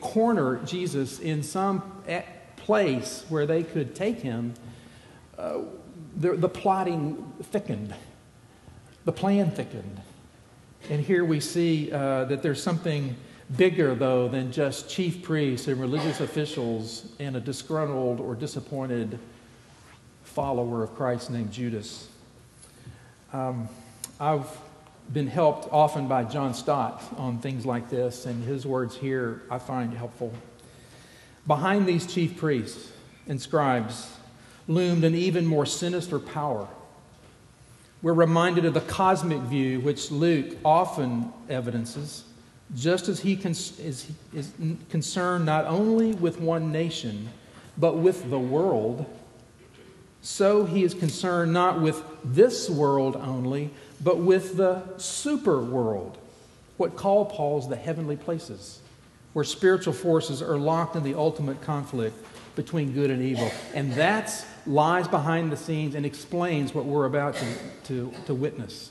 corner 0.00 0.60
Jesus 0.64 1.18
in 1.18 1.42
some 1.42 1.82
place 2.56 3.24
where 3.28 3.44
they 3.44 3.62
could 3.62 3.94
take 3.94 4.20
him, 4.20 4.54
uh, 5.38 5.58
the, 6.16 6.32
the 6.36 6.48
plotting 6.48 7.32
thickened, 7.42 7.94
the 9.04 9.12
plan 9.12 9.50
thickened. 9.50 10.00
And 10.88 11.04
here 11.04 11.24
we 11.24 11.40
see 11.40 11.92
uh, 11.92 12.24
that 12.24 12.42
there's 12.42 12.62
something 12.62 13.16
bigger, 13.56 13.94
though, 13.94 14.28
than 14.28 14.52
just 14.52 14.90
chief 14.90 15.22
priests 15.22 15.68
and 15.68 15.80
religious 15.80 16.20
officials 16.20 17.10
and 17.18 17.36
a 17.36 17.40
disgruntled 17.40 18.20
or 18.20 18.34
disappointed 18.34 19.18
follower 20.24 20.82
of 20.82 20.94
Christ 20.94 21.30
named 21.30 21.52
Judas. 21.52 22.08
Um, 23.32 23.68
I've 24.20 24.46
been 25.12 25.26
helped 25.26 25.72
often 25.72 26.06
by 26.06 26.24
John 26.24 26.52
Stott 26.54 27.02
on 27.16 27.38
things 27.38 27.64
like 27.64 27.88
this, 27.88 28.26
and 28.26 28.44
his 28.44 28.66
words 28.66 28.94
here 28.94 29.42
I 29.50 29.58
find 29.58 29.92
helpful. 29.94 30.32
Behind 31.46 31.86
these 31.86 32.06
chief 32.06 32.36
priests 32.36 32.92
and 33.26 33.40
scribes 33.40 34.10
loomed 34.66 35.04
an 35.04 35.14
even 35.14 35.46
more 35.46 35.64
sinister 35.64 36.18
power. 36.18 36.68
We're 38.02 38.12
reminded 38.12 38.66
of 38.66 38.74
the 38.74 38.82
cosmic 38.82 39.40
view 39.40 39.80
which 39.80 40.10
Luke 40.10 40.56
often 40.64 41.32
evidences, 41.48 42.24
just 42.74 43.08
as 43.08 43.20
he 43.20 43.34
is, 43.34 44.10
is 44.34 44.52
concerned 44.90 45.46
not 45.46 45.64
only 45.66 46.12
with 46.12 46.40
one 46.40 46.70
nation, 46.70 47.28
but 47.76 47.96
with 47.96 48.28
the 48.28 48.38
world 48.38 49.06
so 50.20 50.64
he 50.64 50.82
is 50.82 50.94
concerned 50.94 51.52
not 51.52 51.80
with 51.80 52.02
this 52.24 52.68
world 52.68 53.16
only, 53.16 53.70
but 54.02 54.18
with 54.18 54.56
the 54.56 54.82
super 54.98 55.60
world, 55.60 56.18
what 56.76 56.96
Paul 56.96 57.26
calls 57.26 57.68
the 57.68 57.76
heavenly 57.76 58.16
places, 58.16 58.80
where 59.32 59.44
spiritual 59.44 59.92
forces 59.92 60.42
are 60.42 60.58
locked 60.58 60.96
in 60.96 61.04
the 61.04 61.14
ultimate 61.14 61.62
conflict 61.62 62.16
between 62.56 62.92
good 62.92 63.10
and 63.10 63.22
evil. 63.22 63.50
And 63.74 63.92
that 63.94 64.44
lies 64.66 65.06
behind 65.06 65.52
the 65.52 65.56
scenes 65.56 65.94
and 65.94 66.04
explains 66.04 66.74
what 66.74 66.84
we're 66.84 67.06
about 67.06 67.34
to, 67.34 67.54
to, 67.84 68.12
to 68.26 68.34
witness. 68.34 68.90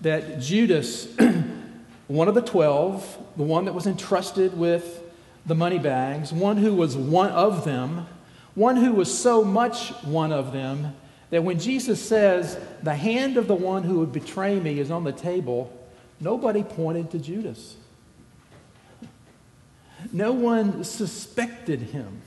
That 0.00 0.40
Judas, 0.40 1.14
one 2.10 2.26
of 2.26 2.34
the 2.34 2.42
twelve, 2.42 3.18
the 3.36 3.44
one 3.44 3.66
that 3.66 3.72
was 3.72 3.86
entrusted 3.86 4.58
with 4.58 5.00
the 5.46 5.54
money 5.54 5.78
bags, 5.78 6.32
one 6.32 6.56
who 6.56 6.74
was 6.74 6.96
one 6.96 7.30
of 7.30 7.64
them, 7.64 8.08
one 8.56 8.76
who 8.76 8.92
was 8.92 9.16
so 9.16 9.44
much 9.44 9.90
one 10.02 10.32
of 10.32 10.52
them 10.52 10.96
that 11.30 11.44
when 11.44 11.60
Jesus 11.60 12.04
says, 12.04 12.58
The 12.82 12.96
hand 12.96 13.36
of 13.36 13.46
the 13.46 13.54
one 13.54 13.84
who 13.84 14.00
would 14.00 14.10
betray 14.10 14.58
me 14.58 14.80
is 14.80 14.90
on 14.90 15.04
the 15.04 15.12
table, 15.12 15.72
nobody 16.18 16.64
pointed 16.64 17.12
to 17.12 17.20
Judas. 17.20 17.76
No 20.12 20.32
one 20.32 20.82
suspected 20.82 21.80
him. 21.80 22.22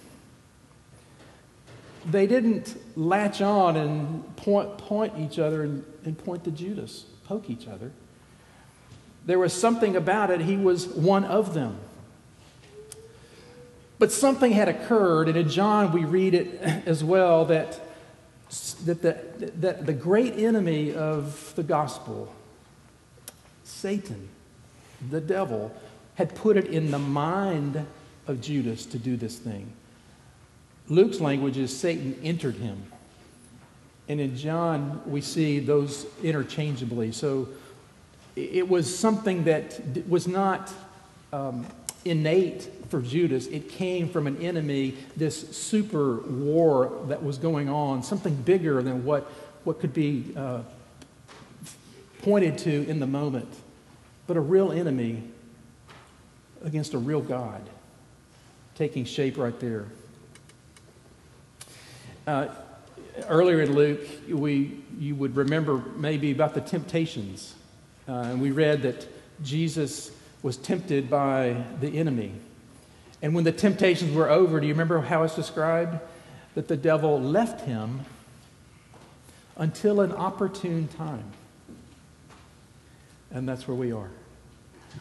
They 2.10 2.26
didn't 2.26 2.78
latch 2.96 3.42
on 3.42 3.76
and 3.76 4.34
point, 4.38 4.78
point 4.78 5.14
each 5.18 5.40
other 5.40 5.64
and, 5.64 5.84
and 6.06 6.18
point 6.18 6.46
to 6.46 6.52
Judas, 6.52 7.04
poke 7.26 7.50
each 7.50 7.68
other. 7.68 7.92
There 9.26 9.40
was 9.40 9.54
something 9.54 9.96
about 9.96 10.32
it, 10.32 10.42
he 10.42 10.58
was 10.58 10.88
one 10.88 11.24
of 11.24 11.54
them. 11.54 11.78
But 14.00 14.12
something 14.12 14.52
had 14.52 14.68
occurred, 14.68 15.30
and 15.30 15.38
in 15.38 15.50
John 15.50 15.94
we 15.94 16.04
read 16.04 16.34
it 16.34 16.60
as 16.86 17.04
well 17.04 17.46
that, 17.46 17.80
that, 18.86 19.02
the, 19.02 19.52
that 19.60 19.86
the 19.86 19.94
great 19.94 20.38
enemy 20.38 20.94
of 20.94 21.54
the 21.56 21.64
gospel, 21.64 22.34
Satan, 23.64 24.28
the 25.10 25.22
devil, 25.22 25.74
had 26.16 26.36
put 26.36 26.58
it 26.58 26.68
in 26.68 26.92
the 26.92 27.00
mind 27.00 27.86
of 28.28 28.42
Judas 28.42 28.86
to 28.88 29.00
do 29.00 29.16
this 29.16 29.38
thing. 29.38 29.72
Luke's 30.90 31.20
language 31.20 31.58
is 31.58 31.76
Satan 31.76 32.20
entered 32.24 32.56
him. 32.56 32.84
And 34.10 34.20
in 34.20 34.36
John, 34.36 35.02
we 35.06 35.22
see 35.22 35.60
those 35.60 36.06
interchangeably. 36.22 37.14
So 37.14 37.48
it 38.36 38.68
was 38.68 38.98
something 38.98 39.44
that 39.44 39.80
was 40.08 40.28
not 40.28 40.72
um, 41.32 41.66
innate 42.06 42.70
for 42.90 43.02
Judas. 43.02 43.48
It 43.48 43.70
came 43.70 44.10
from 44.10 44.28
an 44.28 44.38
enemy, 44.38 44.96
this 45.16 45.56
super 45.56 46.18
war 46.22 47.02
that 47.08 47.24
was 47.24 47.38
going 47.38 47.70
on, 47.70 48.04
something 48.04 48.36
bigger 48.36 48.82
than 48.82 49.04
what, 49.06 49.24
what 49.64 49.80
could 49.80 49.94
be 49.94 50.34
uh, 50.36 50.62
pointed 52.22 52.58
to 52.60 52.88
in 52.90 53.00
the 53.00 53.08
moment, 53.08 53.54
but 54.28 54.38
a 54.38 54.42
real 54.42 54.72
enemy 54.72 55.24
against 56.64 56.94
a 56.94 56.98
real 56.98 57.22
God 57.22 57.62
taking 58.76 59.06
shape 59.06 59.38
right 59.38 59.60
there. 59.60 59.86
Uh, 62.26 62.48
earlier 63.28 63.62
in 63.62 63.76
Luke, 63.76 64.02
we, 64.30 64.82
you 64.98 65.16
would 65.16 65.36
remember 65.36 65.84
maybe 65.96 66.32
about 66.32 66.54
the 66.54 66.62
temptations. 66.62 67.56
Uh, 68.08 68.12
and 68.12 68.42
we 68.42 68.52
read 68.52 68.82
that 68.82 69.08
Jesus 69.44 70.12
was 70.42 70.58
tempted 70.58 71.10
by 71.10 71.64
the 71.80 71.98
enemy. 71.98 72.34
And 73.22 73.34
when 73.34 73.46
the 73.46 73.52
temptations 73.52 74.14
were 74.14 74.30
over, 74.30 74.60
do 74.60 74.68
you 74.68 74.74
remember 74.74 75.00
how 75.00 75.24
it's 75.24 75.36
described? 75.36 76.00
That 76.56 76.68
the 76.68 76.78
devil 76.78 77.20
left 77.20 77.62
him 77.62 78.02
until 79.56 80.02
an 80.02 80.12
opportune 80.12 80.88
time. 80.90 81.32
And 83.32 83.48
that's 83.48 83.68
where 83.68 83.78
we 83.78 83.92
are. 83.92 84.10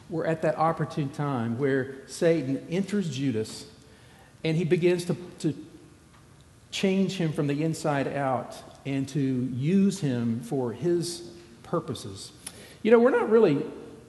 We're 0.09 0.27
at 0.27 0.43
that 0.43 0.57
opportune 0.57 1.11
time 1.11 1.59
where 1.59 1.97
Satan 2.07 2.65
enters 2.71 3.15
Judas 3.15 3.67
and 4.45 4.57
he 4.57 4.65
begins 4.65 5.05
to, 5.07 5.17
to 5.41 5.55
change 6.71 7.17
him 7.17 7.33
from 7.33 7.47
the 7.47 7.63
inside 7.63 8.09
out 8.09 8.57
and 8.87 9.09
to 9.11 9.21
use 9.21 10.01
him 10.01 10.41
for 10.41 10.73
his 10.73 11.31
purposes. 11.63 12.33
You 12.83 12.91
know, 12.91 12.99
we're 12.99 13.11
not 13.11 13.31
really 13.31 13.65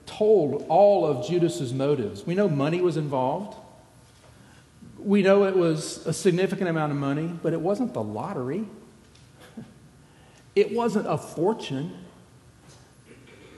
told 0.06 0.66
all 0.68 1.06
of 1.06 1.28
Judas's 1.28 1.74
motives. 1.74 2.26
We 2.26 2.36
know 2.36 2.50
money 2.50 2.82
was 2.82 2.98
involved. 2.98 3.58
We 4.98 5.22
know 5.22 5.44
it 5.46 5.56
was 5.56 6.06
a 6.08 6.14
significant 6.14 6.70
amount 6.70 6.92
of 6.92 6.98
money, 6.98 7.38
but 7.42 7.54
it 7.54 7.62
wasn't 7.62 7.94
the 7.94 8.04
lottery. 8.04 8.66
It 10.56 10.72
wasn't 10.72 11.08
a 11.08 11.18
fortune. 11.18 11.94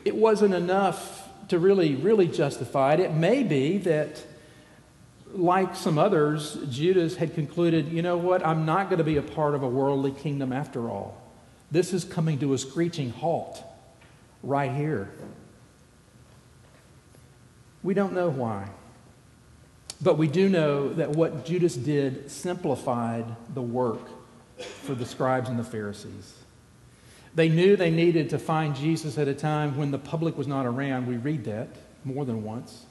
It 0.03 0.15
wasn't 0.15 0.53
enough 0.53 1.27
to 1.50 1.60
really, 1.60 1.95
really 1.95 2.27
justify 2.27 2.93
it. 2.93 3.00
It 3.00 3.13
may 3.13 3.43
be 3.43 3.77
that, 3.79 4.24
like 5.31 5.75
some 5.75 5.98
others, 5.98 6.57
Judas 6.69 7.15
had 7.17 7.36
concluded, 7.36 7.89
you 7.89 8.01
know 8.01 8.17
what, 8.17 8.45
I'm 8.45 8.65
not 8.65 8.89
going 8.89 8.98
to 8.98 9.03
be 9.03 9.17
a 9.17 9.22
part 9.22 9.55
of 9.55 9.63
a 9.63 9.67
worldly 9.67 10.12
kingdom 10.12 10.51
after 10.51 10.89
all. 10.89 11.22
This 11.69 11.93
is 11.93 12.03
coming 12.03 12.39
to 12.39 12.53
a 12.53 12.57
screeching 12.57 13.12
halt 13.12 13.63
right 14.46 14.72
here. 14.72 15.12
We 17.84 17.94
don't 17.94 18.14
know 18.14 18.30
why. 18.30 18.70
But 20.02 20.18
we 20.18 20.28
do 20.28 20.50
know 20.50 20.90
that 20.94 21.12
what 21.12 21.46
Judas 21.46 21.75
did 21.75 22.30
simplified 22.30 23.25
the 23.54 23.62
work 23.62 24.02
for 24.58 24.96
the 24.96 25.06
scribes 25.06 25.50
and 25.50 25.58
the 25.58 25.64
Pharisees. 25.64 26.34
They 27.34 27.50
knew 27.50 27.75
they 27.75 27.92
needed 27.92 28.30
to 28.30 28.40
find 28.40 28.75
Jesus 28.75 29.18
at 29.18 29.28
a 29.28 29.34
time 29.34 29.78
when 29.78 29.92
the 29.92 29.98
public 29.98 30.38
was 30.38 30.48
not 30.48 30.66
around. 30.66 31.08
We 31.08 31.18
read 31.18 31.44
that 31.46 31.68
more 32.04 32.24
than 32.24 32.44
once. 32.44 32.86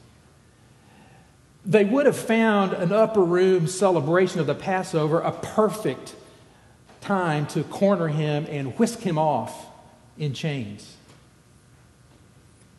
They 1.65 1.85
would 1.85 2.05
have 2.05 2.17
found 2.17 2.75
an 2.75 2.93
upper 2.93 3.25
room 3.25 3.67
celebration 3.67 4.41
of 4.41 4.47
the 4.47 4.55
Passover 4.55 5.21
a 5.21 5.33
perfect 5.33 6.15
time 7.01 7.47
to 7.49 7.65
corner 7.65 8.09
him 8.09 8.47
and 8.51 8.79
whisk 8.79 9.01
him 9.01 9.19
off 9.19 9.67
in 10.19 10.35
chains. 10.35 10.94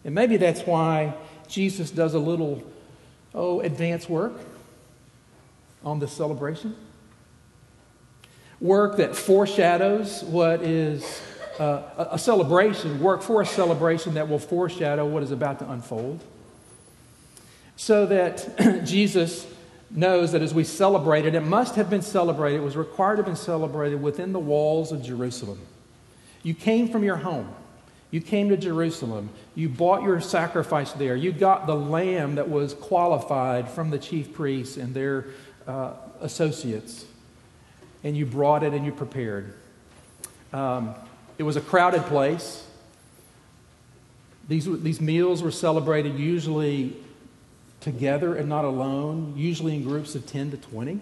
And 0.05 0.13
maybe 0.13 0.37
that's 0.37 0.61
why 0.61 1.15
Jesus 1.47 1.89
does 1.89 2.13
a 2.13 2.19
little, 2.19 2.63
oh, 3.33 3.59
advance 3.61 4.07
work 4.07 4.33
on 5.83 5.99
this 5.99 6.13
celebration. 6.13 6.75
Work 8.61 8.97
that 8.97 9.15
foreshadows 9.15 10.23
what 10.23 10.61
is 10.61 11.21
uh, 11.59 12.07
a 12.11 12.19
celebration, 12.19 13.01
work 13.01 13.23
for 13.23 13.41
a 13.41 13.45
celebration 13.45 14.13
that 14.13 14.29
will 14.29 14.39
foreshadow 14.39 15.05
what 15.05 15.23
is 15.23 15.31
about 15.31 15.59
to 15.59 15.69
unfold. 15.71 16.23
So 17.75 18.05
that 18.05 18.83
Jesus 18.85 19.47
knows 19.89 20.33
that 20.33 20.41
as 20.41 20.53
we 20.53 20.63
celebrate 20.63 21.25
it, 21.25 21.33
it 21.33 21.41
must 21.41 21.75
have 21.75 21.89
been 21.89 22.01
celebrated, 22.01 22.57
it 22.57 22.63
was 22.63 22.77
required 22.77 23.15
to 23.15 23.23
have 23.23 23.25
been 23.25 23.35
celebrated 23.35 24.01
within 24.01 24.33
the 24.33 24.39
walls 24.39 24.91
of 24.91 25.01
Jerusalem. 25.01 25.59
You 26.43 26.53
came 26.53 26.89
from 26.89 27.03
your 27.03 27.17
home. 27.17 27.53
You 28.15 28.21
came 28.21 28.47
to 28.47 28.55
Jerusalem. 28.55 29.29
You 29.55 29.67
bought 29.67 30.01
your 30.01 30.21
sacrifice 30.21 30.93
there. 30.93 31.17
You 31.17 31.33
got 31.33 31.67
the 31.67 31.75
lamb 31.75 32.35
that 32.35 32.47
was 32.47 32.73
qualified 32.73 33.69
from 33.69 33.89
the 33.89 33.99
chief 33.99 34.31
priests 34.33 34.77
and 34.77 34.93
their 34.93 35.25
uh, 35.67 35.95
associates. 36.21 37.03
And 38.05 38.15
you 38.15 38.25
brought 38.25 38.63
it 38.63 38.71
and 38.71 38.85
you 38.85 38.93
prepared. 38.93 39.53
Um, 40.53 40.95
it 41.37 41.43
was 41.43 41.57
a 41.57 41.61
crowded 41.61 42.03
place. 42.03 42.65
These, 44.47 44.81
these 44.81 45.01
meals 45.01 45.43
were 45.43 45.51
celebrated 45.51 46.17
usually 46.17 46.95
together 47.81 48.33
and 48.37 48.47
not 48.47 48.63
alone, 48.63 49.33
usually 49.35 49.75
in 49.75 49.83
groups 49.83 50.15
of 50.15 50.25
10 50.25 50.51
to 50.51 50.57
20. 50.57 51.01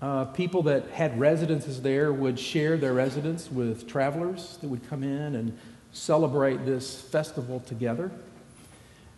Uh, 0.00 0.24
people 0.24 0.62
that 0.62 0.88
had 0.92 1.20
residences 1.20 1.82
there 1.82 2.10
would 2.10 2.38
share 2.38 2.78
their 2.78 2.94
residence 2.94 3.50
with 3.50 3.86
travelers 3.86 4.56
that 4.62 4.68
would 4.68 4.88
come 4.88 5.02
in 5.02 5.34
and 5.34 5.58
celebrate 5.92 6.64
this 6.64 7.00
festival 7.00 7.60
together. 7.60 8.10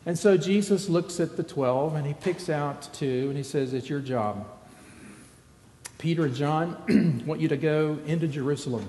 And 0.04 0.18
so 0.18 0.36
Jesus 0.36 0.88
looks 0.88 1.20
at 1.20 1.36
the 1.36 1.42
12 1.42 1.94
and 1.94 2.06
he 2.06 2.14
picks 2.14 2.48
out 2.48 2.92
two 2.92 3.26
and 3.28 3.36
he 3.36 3.42
says, 3.42 3.72
It's 3.72 3.88
your 3.88 4.00
job. 4.00 4.46
Peter 5.98 6.24
and 6.24 6.34
John 6.34 7.22
want 7.26 7.40
you 7.40 7.48
to 7.48 7.56
go 7.56 7.98
into 8.06 8.26
Jerusalem 8.26 8.88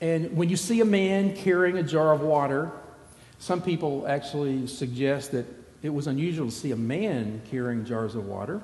and 0.00 0.34
when 0.34 0.48
you 0.48 0.56
see 0.56 0.80
a 0.80 0.84
man 0.84 1.36
carrying 1.36 1.76
a 1.76 1.82
jar 1.82 2.12
of 2.12 2.22
water, 2.22 2.70
some 3.38 3.60
people 3.60 4.06
actually 4.08 4.66
suggest 4.66 5.32
that 5.32 5.46
it 5.82 5.90
was 5.90 6.06
unusual 6.06 6.46
to 6.46 6.52
see 6.52 6.72
a 6.72 6.76
man 6.76 7.42
carrying 7.50 7.84
jars 7.84 8.14
of 8.14 8.26
water. 8.26 8.62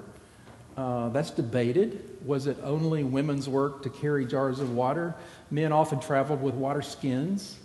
Uh, 0.77 1.11
that's 1.11 1.31
debated. 1.31 2.19
Was 2.25 2.47
it 2.47 2.57
only 2.63 3.05
women's 3.05 3.49
work 3.49 3.83
to 3.83 3.91
carry 3.91 4.27
jars 4.27 4.61
of 4.61 4.73
water? 4.75 5.15
Men 5.51 5.73
often 5.73 6.01
traveled 6.01 6.43
with 6.43 6.55
water 6.55 6.83
skins. 6.83 7.57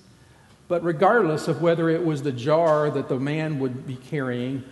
But 0.68 0.84
regardless 0.84 1.48
of 1.48 1.62
whether 1.62 1.90
it 1.90 2.06
was 2.06 2.24
the 2.24 2.32
jar 2.32 2.90
that 2.90 3.10
the 3.10 3.20
man 3.20 3.60
would 3.60 3.86
be 3.86 3.96
carrying, 3.96 4.64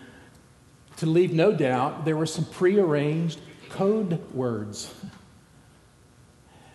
to 0.98 1.06
leave 1.06 1.34
no 1.34 1.52
doubt, 1.52 2.06
there 2.06 2.16
were 2.16 2.26
some 2.26 2.46
prearranged 2.46 3.40
code 3.70 4.34
words 4.34 4.94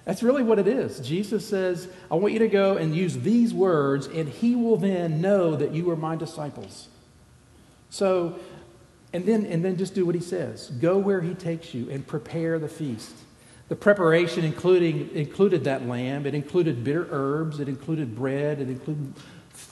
that's 0.04 0.22
really 0.22 0.42
what 0.42 0.58
it 0.58 0.68
is. 0.68 1.00
Jesus 1.00 1.48
says, 1.48 1.88
I 2.10 2.16
want 2.16 2.34
you 2.34 2.40
to 2.40 2.48
go 2.48 2.76
and 2.76 2.94
use 2.94 3.18
these 3.18 3.54
words, 3.54 4.06
and 4.06 4.28
he 4.28 4.54
will 4.54 4.76
then 4.76 5.20
know 5.20 5.56
that 5.56 5.72
you 5.72 5.90
are 5.90 5.96
my 5.96 6.14
disciples. 6.14 6.88
So, 7.88 8.38
and 9.12 9.24
then, 9.24 9.46
and 9.46 9.64
then 9.64 9.76
just 9.76 9.94
do 9.94 10.04
what 10.04 10.14
he 10.14 10.20
says 10.20 10.68
go 10.80 10.98
where 10.98 11.20
he 11.20 11.34
takes 11.34 11.72
you 11.72 11.88
and 11.90 12.06
prepare 12.06 12.58
the 12.58 12.68
feast. 12.68 13.14
The 13.74 13.80
preparation 13.80 14.44
including, 14.44 15.10
included 15.16 15.64
that 15.64 15.84
lamb, 15.84 16.26
it 16.26 16.34
included 16.36 16.84
bitter 16.84 17.08
herbs, 17.10 17.58
it 17.58 17.68
included 17.68 18.14
bread, 18.14 18.60
it 18.60 18.68
included 18.68 19.14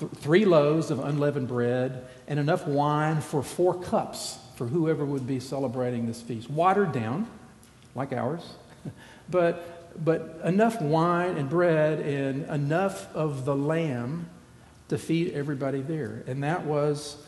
th- 0.01 0.11
three 0.17 0.45
loaves 0.45 0.91
of 0.91 0.99
unleavened 0.99 1.47
bread, 1.47 2.05
and 2.27 2.41
enough 2.41 2.67
wine 2.67 3.21
for 3.21 3.45
four 3.45 3.81
cups 3.81 4.39
for 4.57 4.67
whoever 4.67 5.05
would 5.05 5.25
be 5.25 5.39
celebrating 5.39 6.09
this 6.09 6.21
feast. 6.21 6.51
Watered 6.51 6.91
down, 6.91 7.29
like 7.95 8.13
ours, 8.13 8.43
but 9.31 10.05
but 10.05 10.41
enough 10.45 10.83
wine 10.83 11.37
and 11.37 11.49
bread 11.49 12.01
and 12.01 12.45
enough 12.51 13.07
of 13.15 13.45
the 13.45 13.55
lamb 13.55 14.29
to 14.89 14.99
feed 14.99 15.33
everybody 15.33 15.81
there. 15.81 16.25
And 16.27 16.43
that 16.43 16.65
was 16.65 17.25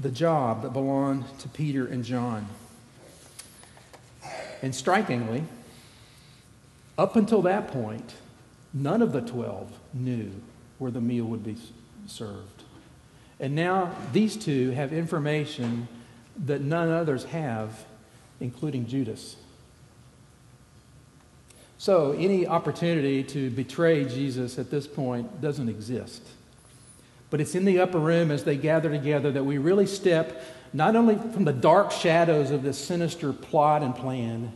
the 0.00 0.10
job 0.10 0.62
that 0.62 0.72
belonged 0.72 1.26
to 1.40 1.50
Peter 1.50 1.86
and 1.86 2.02
John. 2.02 2.46
And 4.62 4.74
strikingly, 4.74 5.44
up 6.96 7.16
until 7.16 7.42
that 7.42 7.68
point, 7.68 8.14
none 8.72 9.02
of 9.02 9.12
the 9.12 9.20
12 9.20 9.70
knew 9.94 10.30
where 10.78 10.90
the 10.90 11.00
meal 11.00 11.24
would 11.24 11.44
be 11.44 11.56
served. 12.06 12.62
And 13.40 13.54
now 13.54 13.94
these 14.12 14.36
two 14.36 14.70
have 14.70 14.92
information 14.92 15.88
that 16.44 16.60
none 16.60 16.90
others 16.90 17.24
have, 17.24 17.84
including 18.40 18.86
Judas. 18.86 19.36
So, 21.78 22.12
any 22.12 22.46
opportunity 22.46 23.22
to 23.24 23.50
betray 23.50 24.04
Jesus 24.04 24.58
at 24.58 24.70
this 24.70 24.86
point 24.86 25.40
doesn't 25.40 25.68
exist. 25.68 26.22
But 27.30 27.40
it's 27.40 27.54
in 27.54 27.64
the 27.64 27.80
upper 27.80 27.98
room 27.98 28.30
as 28.30 28.44
they 28.44 28.56
gather 28.56 28.88
together 28.88 29.32
that 29.32 29.44
we 29.44 29.58
really 29.58 29.86
step 29.86 30.42
not 30.72 30.96
only 30.96 31.16
from 31.16 31.44
the 31.44 31.52
dark 31.52 31.90
shadows 31.90 32.50
of 32.50 32.62
this 32.62 32.78
sinister 32.78 33.32
plot 33.32 33.82
and 33.82 33.94
plan 33.94 34.52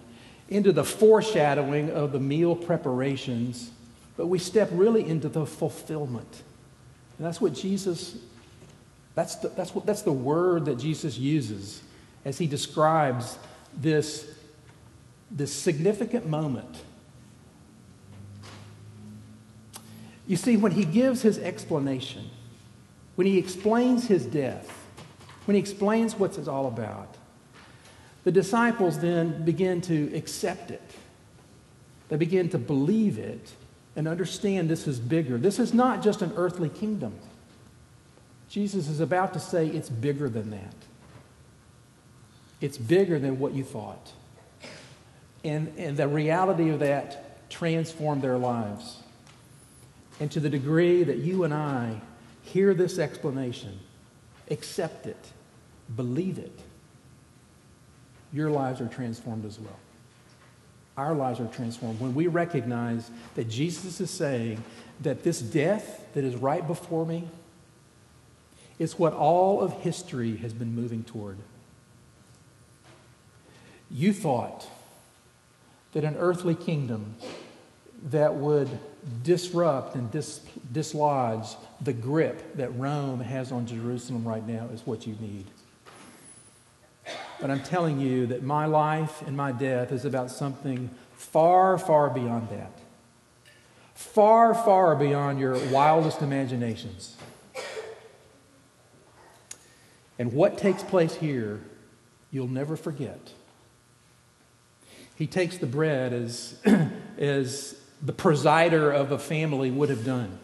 into 0.48 0.72
the 0.72 0.84
foreshadowing 0.84 1.90
of 1.90 2.12
the 2.12 2.20
meal 2.20 2.56
preparations, 2.56 3.70
but 4.16 4.26
we 4.26 4.38
step 4.38 4.68
really 4.72 5.06
into 5.06 5.28
the 5.28 5.44
fulfillment. 5.44 6.42
And 7.18 7.26
that's 7.26 7.40
what 7.40 7.54
Jesus, 7.54 8.16
that's 9.14 9.36
the, 9.36 9.48
that's 9.48 9.74
what, 9.74 9.84
that's 9.86 10.02
the 10.02 10.12
word 10.12 10.64
that 10.66 10.78
Jesus 10.78 11.18
uses 11.18 11.82
as 12.24 12.38
he 12.38 12.46
describes 12.46 13.38
this, 13.74 14.28
this 15.30 15.52
significant 15.52 16.26
moment 16.26 16.82
You 20.28 20.36
see, 20.36 20.58
when 20.58 20.72
he 20.72 20.84
gives 20.84 21.22
his 21.22 21.38
explanation, 21.38 22.30
when 23.16 23.26
he 23.26 23.38
explains 23.38 24.06
his 24.06 24.26
death, 24.26 24.70
when 25.46 25.54
he 25.54 25.60
explains 25.60 26.14
what 26.16 26.36
it's 26.36 26.46
all 26.46 26.68
about, 26.68 27.16
the 28.24 28.32
disciples 28.32 28.98
then 28.98 29.44
begin 29.44 29.80
to 29.82 30.14
accept 30.14 30.70
it. 30.70 30.82
They 32.08 32.16
begin 32.16 32.48
to 32.50 32.58
believe 32.58 33.18
it 33.18 33.52
and 33.96 34.06
understand 34.08 34.68
this 34.68 34.86
is 34.86 34.98
bigger. 34.98 35.38
This 35.38 35.58
is 35.58 35.74
not 35.74 36.02
just 36.02 36.22
an 36.22 36.32
earthly 36.36 36.68
kingdom. 36.68 37.14
Jesus 38.48 38.88
is 38.88 39.00
about 39.00 39.34
to 39.34 39.40
say 39.40 39.66
it's 39.66 39.88
bigger 39.88 40.28
than 40.28 40.50
that. 40.50 40.74
It's 42.60 42.78
bigger 42.78 43.18
than 43.18 43.38
what 43.38 43.52
you 43.52 43.62
thought. 43.62 44.12
And, 45.44 45.72
and 45.76 45.96
the 45.96 46.08
reality 46.08 46.70
of 46.70 46.80
that 46.80 47.50
transformed 47.50 48.22
their 48.22 48.38
lives. 48.38 49.02
And 50.20 50.30
to 50.32 50.40
the 50.40 50.50
degree 50.50 51.04
that 51.04 51.18
you 51.18 51.44
and 51.44 51.54
I 51.54 52.00
hear 52.42 52.74
this 52.74 52.98
explanation, 52.98 53.78
accept 54.50 55.06
it, 55.06 55.32
believe 55.94 56.38
it, 56.38 56.60
your 58.32 58.50
lives 58.50 58.80
are 58.80 58.88
transformed 58.88 59.44
as 59.44 59.58
well. 59.58 59.78
Our 60.96 61.14
lives 61.14 61.40
are 61.40 61.46
transformed 61.46 62.00
when 62.00 62.14
we 62.14 62.26
recognize 62.26 63.10
that 63.36 63.48
Jesus 63.48 64.00
is 64.00 64.10
saying 64.10 64.62
that 65.00 65.22
this 65.22 65.40
death 65.40 66.04
that 66.14 66.24
is 66.24 66.34
right 66.34 66.66
before 66.66 67.06
me 67.06 67.28
is 68.78 68.98
what 68.98 69.12
all 69.12 69.60
of 69.60 69.72
history 69.80 70.36
has 70.38 70.52
been 70.52 70.74
moving 70.74 71.04
toward. 71.04 71.38
You 73.90 74.12
thought 74.12 74.68
that 75.92 76.04
an 76.04 76.16
earthly 76.16 76.54
kingdom 76.54 77.14
that 78.10 78.34
would 78.34 78.68
disrupt 79.22 79.94
and 79.94 80.10
dis- 80.10 80.40
dislodge 80.72 81.56
the 81.80 81.92
grip 81.92 82.56
that 82.56 82.76
Rome 82.76 83.20
has 83.20 83.50
on 83.50 83.66
Jerusalem 83.66 84.26
right 84.26 84.46
now 84.46 84.68
is 84.72 84.86
what 84.86 85.06
you 85.06 85.16
need. 85.20 85.46
But 87.40 87.50
I'm 87.50 87.62
telling 87.62 88.00
you 88.00 88.26
that 88.26 88.42
my 88.42 88.66
life 88.66 89.22
and 89.26 89.36
my 89.36 89.52
death 89.52 89.92
is 89.92 90.04
about 90.04 90.30
something 90.30 90.90
far, 91.12 91.78
far 91.78 92.10
beyond 92.10 92.48
that. 92.50 92.72
Far, 93.94 94.54
far 94.54 94.96
beyond 94.96 95.38
your 95.38 95.58
wildest 95.70 96.22
imaginations. 96.22 97.16
And 100.18 100.32
what 100.32 100.58
takes 100.58 100.82
place 100.82 101.14
here, 101.14 101.60
you'll 102.30 102.48
never 102.48 102.76
forget. 102.76 103.32
He 105.14 105.26
takes 105.26 105.58
the 105.58 105.66
bread 105.66 106.12
as, 106.12 106.60
as 107.18 107.80
the 108.02 108.12
presider 108.12 108.94
of 108.94 109.12
a 109.12 109.18
family 109.18 109.70
would 109.70 109.90
have 109.90 110.04
done. 110.04 110.38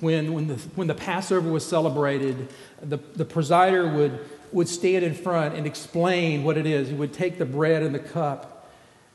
When, 0.00 0.32
when, 0.32 0.46
the, 0.46 0.54
when 0.76 0.86
the 0.86 0.94
Passover 0.94 1.50
was 1.50 1.66
celebrated, 1.66 2.48
the, 2.80 2.98
the 3.16 3.24
presider 3.24 3.92
would, 3.92 4.20
would 4.52 4.68
stand 4.68 5.04
in 5.04 5.14
front 5.14 5.54
and 5.54 5.66
explain 5.66 6.44
what 6.44 6.56
it 6.56 6.66
is. 6.66 6.88
He 6.88 6.94
would 6.94 7.12
take 7.12 7.38
the 7.38 7.44
bread 7.44 7.82
and 7.82 7.94
the 7.94 7.98
cup 7.98 8.58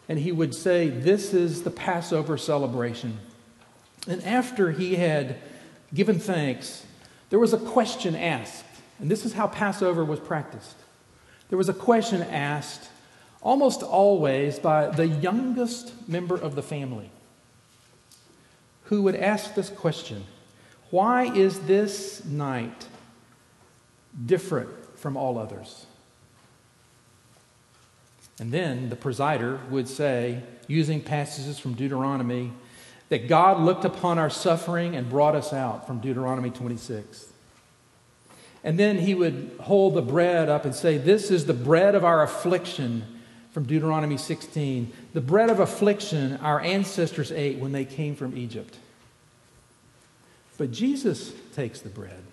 and 0.10 0.19
he 0.19 0.32
would 0.32 0.54
say, 0.54 0.89
This 0.89 1.34
is 1.34 1.63
the 1.63 1.72
Passover 1.72 2.38
celebration. 2.38 3.19
And 4.08 4.24
after 4.24 4.72
he 4.72 4.96
had 4.96 5.38
given 5.93 6.19
thanks, 6.19 6.86
there 7.30 7.39
was 7.39 7.54
a 7.54 7.58
question 7.58 8.15
asked. 8.15 8.65
And 9.00 9.10
this 9.10 9.26
is 9.26 9.34
how 9.34 9.48
Passover 9.48 10.04
was 10.04 10.19
practiced. 10.19 10.76
There 11.50 11.58
was 11.58 11.69
a 11.69 11.74
question 11.74 12.22
asked 12.22 12.89
almost 13.41 13.84
always 13.84 14.60
by 14.60 14.88
the 14.88 15.08
youngest 15.08 16.08
member 16.08 16.36
of 16.36 16.56
the 16.56 16.63
family 16.63 17.10
who 18.86 19.04
would 19.04 19.15
ask 19.15 19.56
this 19.56 19.69
question 19.69 20.26
Why 20.89 21.24
is 21.34 21.62
this 21.62 22.26
night 22.26 22.88
different 24.26 24.69
from 25.04 25.18
all 25.18 25.38
others? 25.38 25.86
And 28.39 28.52
then 28.52 28.89
the 28.89 28.96
presider 28.96 29.70
would 29.70 29.88
say, 29.88 30.42
using 30.68 31.02
passages 31.02 31.60
from 31.60 31.74
Deuteronomy, 31.74 32.54
that 33.10 33.28
God 33.28 33.60
looked 33.60 33.86
upon 33.86 34.18
our 34.18 34.30
suffering 34.30 34.96
and 34.96 35.10
brought 35.10 35.36
us 35.36 35.54
out 35.54 35.86
from 35.86 36.00
Deuteronomy 36.00 36.50
26. 36.50 37.28
And 38.63 38.80
then 38.80 38.98
he 38.98 39.13
would 39.13 39.58
hold 39.60 39.94
the 39.94 40.02
bread 40.02 40.50
up 40.50 40.63
and 40.63 40.74
say, 40.74 40.98
This 40.98 41.30
is 41.30 41.46
the 41.46 41.54
bread 41.54 41.96
of 41.96 42.06
our 42.06 42.24
affliction 42.24 43.04
from 43.52 43.66
Deuteronomy 43.66 44.18
16. 44.18 44.92
The 45.13 45.22
bread 45.22 45.50
of 45.50 45.60
affliction 45.60 46.38
our 46.38 46.62
ancestors 46.62 47.32
ate 47.32 47.60
when 47.60 47.74
they 47.74 47.86
came 47.86 48.16
from 48.16 48.36
Egypt. 48.38 48.78
But 50.58 50.72
Jesus 50.72 51.34
takes 51.54 51.82
the 51.82 51.89
bread. 51.89 52.24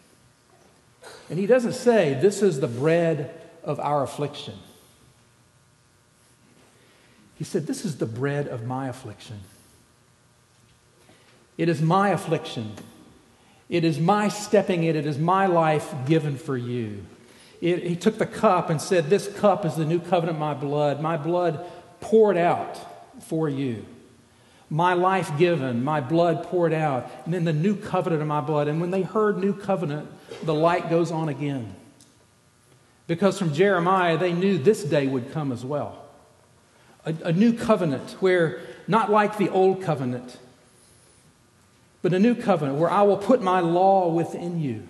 And 1.29 1.39
he 1.39 1.47
doesn't 1.47 1.75
say, 1.75 2.19
This 2.21 2.43
is 2.43 2.61
the 2.61 2.69
bread 2.69 3.39
of 3.63 3.79
our 3.81 4.03
affliction. 4.03 4.55
He 7.37 7.45
said, 7.45 7.67
This 7.67 7.85
is 7.85 7.99
the 7.99 8.07
bread 8.07 8.49
of 8.49 8.65
my 8.65 8.89
affliction. 8.89 9.41
It 11.57 11.69
is 11.69 11.81
my 11.81 12.11
affliction. 12.11 12.73
It 13.69 13.85
is 13.85 14.01
my 14.01 14.29
stepping 14.29 14.85
in. 14.85 14.97
It 14.97 15.07
is 15.07 15.19
my 15.19 15.47
life 15.47 15.95
given 16.07 16.37
for 16.37 16.57
you. 16.57 17.05
It, 17.61 17.85
he 17.85 17.97
took 17.97 18.19
the 18.19 18.27
cup 18.27 18.71
and 18.71 18.81
said, 18.81 19.09
This 19.09 19.29
cup 19.29 19.65
is 19.65 19.77
the 19.77 19.85
new 19.85 20.01
covenant, 20.01 20.39
my 20.39 20.55
blood. 20.55 21.01
My 21.01 21.17
blood 21.17 21.65
poured 22.01 22.37
out 22.37 22.79
for 23.23 23.49
you. 23.49 23.85
My 24.71 24.95
life 24.95 25.37
given, 25.37 25.83
my 25.83 26.01
blood 26.01 26.45
poured 26.45 26.73
out. 26.73 27.11
And 27.25 27.35
then 27.35 27.45
the 27.45 27.53
new 27.53 27.75
covenant 27.75 28.23
of 28.23 28.29
my 28.29 28.41
blood. 28.41 28.69
And 28.69 28.81
when 28.81 28.91
they 28.91 29.03
heard 29.03 29.39
new 29.39 29.53
covenant, 29.53 30.09
the 30.45 30.55
light 30.55 30.89
goes 30.89 31.11
on 31.11 31.29
again. 31.29 31.75
Because 33.07 33.39
from 33.39 33.53
Jeremiah, 33.53 34.17
they 34.17 34.33
knew 34.33 34.57
this 34.57 34.85
day 34.85 35.09
would 35.09 35.33
come 35.33 35.51
as 35.51 35.65
well. 35.65 36.05
A, 37.05 37.15
a 37.25 37.33
new 37.33 37.53
covenant 37.53 38.17
where, 38.21 38.61
not 38.87 39.11
like 39.11 39.37
the 39.37 39.49
old 39.49 39.83
covenant, 39.83 40.39
but 42.03 42.15
a 42.15 42.19
new 42.19 42.37
covenant 42.37 42.79
where 42.79 42.91
I 42.91 43.03
will 43.03 43.17
put 43.17 43.43
my 43.43 43.59
law 43.61 44.09
within 44.09 44.61
you 44.61 44.87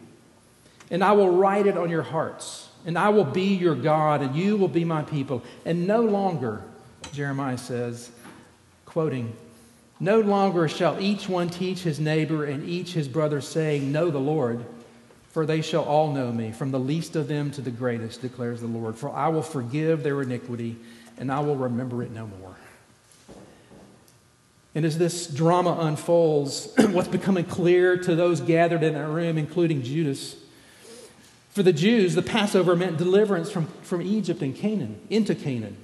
and 0.91 1.05
I 1.05 1.13
will 1.13 1.31
write 1.31 1.67
it 1.67 1.77
on 1.77 1.89
your 1.89 2.03
hearts, 2.03 2.69
and 2.85 2.99
I 2.99 3.11
will 3.11 3.25
be 3.25 3.55
your 3.55 3.77
God, 3.77 4.23
and 4.23 4.35
you 4.35 4.57
will 4.57 4.69
be 4.69 4.85
my 4.85 5.03
people. 5.03 5.43
And 5.65 5.87
no 5.87 6.03
longer, 6.03 6.65
Jeremiah 7.13 7.59
says, 7.59 8.11
quoting, 8.87 9.35
no 10.01 10.21
longer 10.21 10.67
shall 10.67 10.99
each 10.99 11.29
one 11.29 11.51
teach 11.51 11.81
his 11.81 12.01
neighbor 12.01 12.45
and 12.47 12.67
each 12.67 12.95
his 12.95 13.07
brother, 13.07 13.43
saying, 13.43 13.93
Know 13.93 14.11
the 14.11 14.19
Lord, 14.19 14.65
for 15.29 15.45
they 15.45 15.61
shall 15.61 15.85
all 15.85 16.13
know 16.13 16.33
me, 16.33 16.53
from 16.53 16.71
the 16.71 16.81
least 16.81 17.15
of 17.17 17.29
them 17.29 17.51
to 17.53 17.61
the 17.61 17.71
greatest, 17.71 18.23
declares 18.23 18.63
the 18.63 18.67
Lord. 18.67 18.97
For 18.97 19.11
I 19.11 19.29
will 19.29 19.43
forgive 19.43 20.03
their 20.03 20.23
iniquity, 20.23 20.77
and 21.19 21.31
I 21.31 21.41
will 21.41 21.57
remember 21.57 22.03
it 22.03 22.11
no 22.11 22.27
more. 22.27 22.57
And 24.75 24.87
as 24.87 24.97
this 24.97 25.27
drama 25.27 25.77
unfolds, 25.81 26.73
what's 26.79 27.09
becoming 27.09 27.45
clear 27.45 27.99
to 27.99 28.15
those 28.15 28.41
gathered 28.41 28.83
in 28.83 28.95
that 28.95 29.09
room, 29.09 29.37
including 29.37 29.83
Judas, 29.83 30.37
for 31.51 31.63
the 31.63 31.73
Jews, 31.73 32.15
the 32.15 32.23
Passover 32.23 32.75
meant 32.75 32.97
deliverance 32.97 33.51
from, 33.51 33.67
from 33.83 34.01
Egypt 34.01 34.41
and 34.41 34.55
Canaan, 34.55 35.01
into 35.11 35.35
Canaan. 35.35 35.77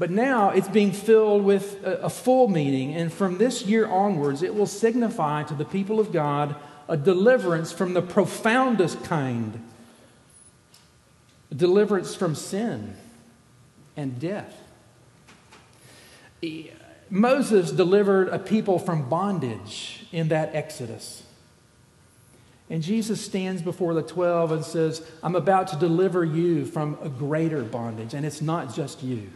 But 0.00 0.10
now 0.10 0.48
it's 0.48 0.66
being 0.66 0.92
filled 0.92 1.44
with 1.44 1.84
a, 1.84 2.04
a 2.04 2.08
full 2.08 2.48
meaning, 2.48 2.94
and 2.94 3.12
from 3.12 3.36
this 3.36 3.66
year 3.66 3.86
onwards, 3.86 4.42
it 4.42 4.54
will 4.54 4.66
signify 4.66 5.42
to 5.42 5.52
the 5.52 5.66
people 5.66 6.00
of 6.00 6.10
God 6.10 6.56
a 6.88 6.96
deliverance 6.96 7.70
from 7.70 7.92
the 7.92 8.00
profoundest 8.00 9.04
kind 9.04 9.62
a 11.50 11.54
deliverance 11.54 12.14
from 12.14 12.34
sin 12.34 12.96
and 13.94 14.18
death. 14.18 14.56
Moses 17.10 17.70
delivered 17.70 18.28
a 18.28 18.38
people 18.38 18.78
from 18.78 19.08
bondage 19.10 20.06
in 20.12 20.28
that 20.28 20.54
Exodus. 20.54 21.24
And 22.70 22.82
Jesus 22.82 23.20
stands 23.20 23.60
before 23.60 23.92
the 23.92 24.02
12 24.02 24.52
and 24.52 24.64
says, 24.64 25.04
I'm 25.22 25.34
about 25.34 25.68
to 25.68 25.76
deliver 25.76 26.24
you 26.24 26.64
from 26.64 26.96
a 27.02 27.10
greater 27.10 27.64
bondage, 27.64 28.14
and 28.14 28.24
it's 28.24 28.40
not 28.40 28.74
just 28.74 29.02
you. 29.02 29.28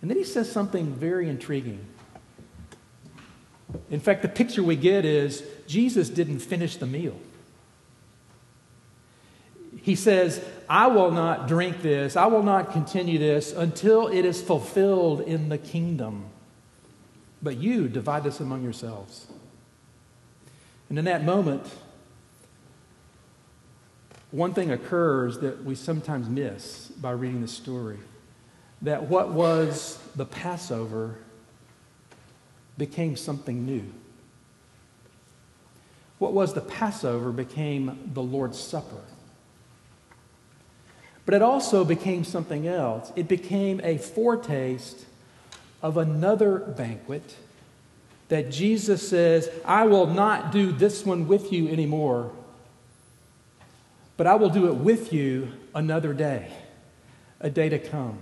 And 0.00 0.10
then 0.10 0.16
he 0.16 0.24
says 0.24 0.50
something 0.50 0.94
very 0.94 1.28
intriguing. 1.28 1.84
In 3.90 4.00
fact, 4.00 4.22
the 4.22 4.28
picture 4.28 4.62
we 4.62 4.76
get 4.76 5.04
is 5.04 5.42
Jesus 5.66 6.08
didn't 6.08 6.38
finish 6.38 6.76
the 6.76 6.86
meal. 6.86 7.18
He 9.82 9.94
says, 9.94 10.44
I 10.68 10.86
will 10.88 11.10
not 11.10 11.48
drink 11.48 11.82
this, 11.82 12.16
I 12.16 12.26
will 12.26 12.42
not 12.42 12.72
continue 12.72 13.18
this 13.18 13.52
until 13.52 14.08
it 14.08 14.24
is 14.24 14.42
fulfilled 14.42 15.20
in 15.22 15.48
the 15.48 15.58
kingdom. 15.58 16.26
But 17.42 17.56
you 17.56 17.88
divide 17.88 18.24
this 18.24 18.40
among 18.40 18.62
yourselves. 18.62 19.28
And 20.88 20.98
in 20.98 21.04
that 21.04 21.24
moment, 21.24 21.64
one 24.30 24.52
thing 24.52 24.70
occurs 24.70 25.38
that 25.38 25.64
we 25.64 25.74
sometimes 25.74 26.28
miss 26.28 26.88
by 26.88 27.12
reading 27.12 27.40
the 27.40 27.48
story 27.48 27.98
that 28.82 29.04
what 29.08 29.30
was 29.30 29.98
the 30.14 30.24
Passover 30.24 31.16
became 32.76 33.16
something 33.16 33.66
new. 33.66 33.84
What 36.18 36.32
was 36.32 36.54
the 36.54 36.60
Passover 36.60 37.32
became 37.32 38.10
the 38.14 38.22
Lord's 38.22 38.58
Supper. 38.58 39.02
But 41.26 41.34
it 41.34 41.42
also 41.42 41.84
became 41.84 42.24
something 42.24 42.66
else. 42.66 43.12
It 43.14 43.28
became 43.28 43.80
a 43.84 43.98
foretaste 43.98 45.04
of 45.82 45.96
another 45.96 46.58
banquet 46.58 47.36
that 48.28 48.50
Jesus 48.50 49.06
says, 49.06 49.50
I 49.64 49.84
will 49.86 50.06
not 50.06 50.52
do 50.52 50.72
this 50.72 51.04
one 51.04 51.28
with 51.28 51.52
you 51.52 51.68
anymore, 51.68 52.32
but 54.16 54.26
I 54.26 54.34
will 54.34 54.50
do 54.50 54.68
it 54.68 54.74
with 54.74 55.12
you 55.12 55.52
another 55.74 56.12
day, 56.12 56.50
a 57.40 57.50
day 57.50 57.68
to 57.68 57.78
come. 57.78 58.18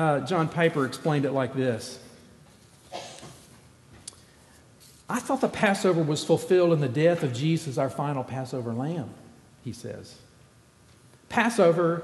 Uh, 0.00 0.18
John 0.20 0.48
Piper 0.48 0.86
explained 0.86 1.26
it 1.26 1.32
like 1.32 1.54
this 1.54 2.00
I 5.10 5.20
thought 5.20 5.42
the 5.42 5.48
Passover 5.48 6.02
was 6.02 6.24
fulfilled 6.24 6.72
in 6.72 6.80
the 6.80 6.88
death 6.88 7.22
of 7.22 7.34
Jesus, 7.34 7.76
our 7.76 7.90
final 7.90 8.24
Passover 8.24 8.72
lamb, 8.72 9.10
he 9.62 9.74
says. 9.74 10.16
Passover 11.28 12.02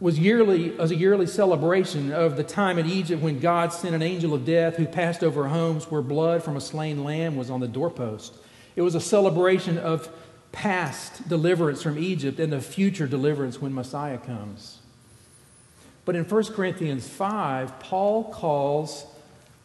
was 0.00 0.18
yearly 0.18 0.70
was 0.70 0.90
a 0.90 0.96
yearly 0.96 1.26
celebration 1.26 2.12
of 2.12 2.38
the 2.38 2.44
time 2.44 2.78
in 2.78 2.86
Egypt 2.86 3.22
when 3.22 3.40
God 3.40 3.74
sent 3.74 3.94
an 3.94 4.00
angel 4.00 4.32
of 4.32 4.46
death 4.46 4.76
who 4.76 4.86
passed 4.86 5.22
over 5.22 5.48
homes 5.48 5.90
where 5.90 6.00
blood 6.00 6.42
from 6.42 6.56
a 6.56 6.62
slain 6.62 7.04
lamb 7.04 7.36
was 7.36 7.50
on 7.50 7.60
the 7.60 7.68
doorpost. 7.68 8.36
It 8.74 8.80
was 8.80 8.94
a 8.94 9.02
celebration 9.02 9.76
of 9.76 10.08
past 10.50 11.28
deliverance 11.28 11.82
from 11.82 11.98
Egypt 11.98 12.40
and 12.40 12.54
of 12.54 12.64
future 12.64 13.06
deliverance 13.06 13.60
when 13.60 13.74
Messiah 13.74 14.16
comes. 14.16 14.77
But 16.08 16.16
in 16.16 16.24
1 16.24 16.44
Corinthians 16.54 17.06
5, 17.06 17.80
Paul 17.80 18.32
calls 18.32 19.04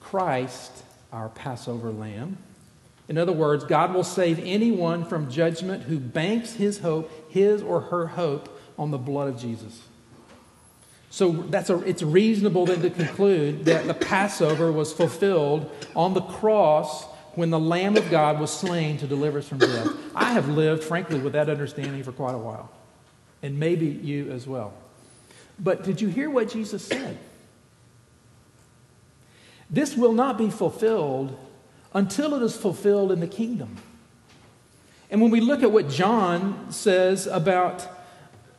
Christ 0.01 0.83
our 1.13 1.29
Passover 1.29 1.89
lamb. 1.89 2.37
In 3.07 3.17
other 3.17 3.31
words, 3.31 3.63
God 3.63 3.93
will 3.93 4.03
save 4.03 4.39
anyone 4.39 5.05
from 5.05 5.31
judgment 5.31 5.83
who 5.83 5.99
banks 5.99 6.55
his 6.55 6.79
hope, 6.79 7.09
his 7.31 7.61
or 7.61 7.79
her 7.79 8.07
hope, 8.07 8.59
on 8.77 8.91
the 8.91 8.97
blood 8.97 9.29
of 9.29 9.39
Jesus. 9.39 9.83
So 11.09 11.31
that's 11.31 11.69
a, 11.69 11.77
it's 11.83 12.03
reasonable 12.03 12.65
then 12.65 12.81
to 12.81 12.89
conclude 12.89 13.63
that 13.63 13.87
the 13.87 13.93
Passover 13.93 14.69
was 14.69 14.91
fulfilled 14.91 15.71
on 15.95 16.13
the 16.13 16.19
cross 16.19 17.05
when 17.35 17.51
the 17.51 17.59
Lamb 17.59 17.95
of 17.95 18.11
God 18.11 18.37
was 18.41 18.51
slain 18.51 18.97
to 18.97 19.07
deliver 19.07 19.39
us 19.39 19.47
from 19.47 19.59
death. 19.59 19.87
I 20.13 20.33
have 20.33 20.49
lived, 20.49 20.83
frankly, 20.83 21.19
with 21.19 21.31
that 21.31 21.49
understanding 21.49 22.03
for 22.03 22.11
quite 22.11 22.35
a 22.35 22.37
while, 22.37 22.69
and 23.41 23.57
maybe 23.57 23.85
you 23.85 24.29
as 24.29 24.45
well. 24.45 24.73
But 25.59 25.83
did 25.83 26.01
you 26.01 26.07
hear 26.07 26.29
what 26.29 26.49
Jesus 26.49 26.85
said? 26.85 27.17
This 29.69 29.95
will 29.95 30.13
not 30.13 30.37
be 30.37 30.49
fulfilled 30.49 31.37
until 31.93 32.33
it 32.35 32.43
is 32.43 32.55
fulfilled 32.55 33.11
in 33.11 33.19
the 33.19 33.27
kingdom. 33.27 33.77
And 35.09 35.21
when 35.21 35.31
we 35.31 35.41
look 35.41 35.63
at 35.63 35.71
what 35.71 35.89
John 35.89 36.71
says 36.71 37.27
about 37.27 37.87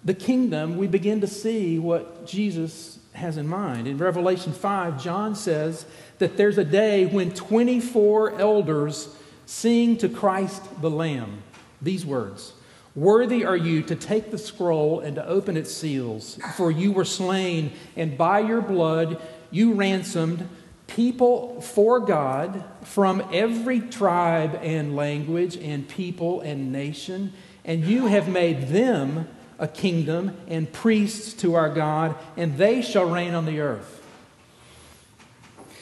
the 0.04 0.14
kingdom, 0.14 0.76
we 0.76 0.86
begin 0.86 1.20
to 1.20 1.26
see 1.26 1.78
what 1.78 2.26
Jesus 2.26 2.98
has 3.12 3.36
in 3.36 3.46
mind. 3.46 3.86
In 3.86 3.98
Revelation 3.98 4.52
5, 4.52 5.02
John 5.02 5.34
says 5.34 5.86
that 6.18 6.36
there's 6.36 6.58
a 6.58 6.64
day 6.64 7.06
when 7.06 7.32
24 7.32 8.38
elders 8.40 9.16
sing 9.46 9.96
to 9.98 10.08
Christ 10.08 10.62
the 10.80 10.90
Lamb 10.90 11.42
these 11.80 12.04
words 12.06 12.52
Worthy 12.96 13.44
are 13.44 13.56
you 13.56 13.82
to 13.82 13.96
take 13.96 14.30
the 14.30 14.38
scroll 14.38 15.00
and 15.00 15.16
to 15.16 15.26
open 15.26 15.56
its 15.56 15.72
seals, 15.72 16.38
for 16.56 16.70
you 16.70 16.92
were 16.92 17.04
slain, 17.04 17.72
and 17.96 18.16
by 18.16 18.38
your 18.40 18.60
blood 18.60 19.20
you 19.50 19.74
ransomed 19.74 20.48
people 20.86 21.60
for 21.60 21.98
God 21.98 22.62
from 22.82 23.26
every 23.32 23.80
tribe 23.80 24.58
and 24.62 24.94
language 24.94 25.56
and 25.56 25.88
people 25.88 26.40
and 26.40 26.70
nation, 26.70 27.32
and 27.64 27.84
you 27.84 28.06
have 28.06 28.28
made 28.28 28.68
them 28.68 29.26
a 29.58 29.66
kingdom 29.66 30.36
and 30.46 30.72
priests 30.72 31.32
to 31.34 31.54
our 31.54 31.70
God, 31.70 32.14
and 32.36 32.58
they 32.58 32.82
shall 32.82 33.06
reign 33.06 33.34
on 33.34 33.46
the 33.46 33.60
earth. 33.60 34.02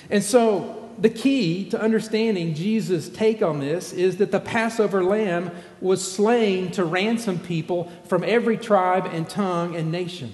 And 0.09 0.23
so, 0.23 0.82
the 0.99 1.11
key 1.11 1.69
to 1.71 1.81
understanding 1.81 2.55
Jesus' 2.55 3.09
take 3.09 3.43
on 3.43 3.61
this 3.61 3.93
is 3.93 4.19
that 4.19 4.31
the 4.31 4.41
Passover 4.41 5.03
lamb 5.03 5.51
was 5.81 6.13
slain 6.13 6.71
to 6.73 6.85
ransom 6.85 7.39
people 7.39 7.91
from 8.05 8.25
every 8.25 8.57
tribe 8.57 9.07
and 9.07 9.29
tongue 9.29 9.75
and 9.75 9.91
nation. 9.91 10.33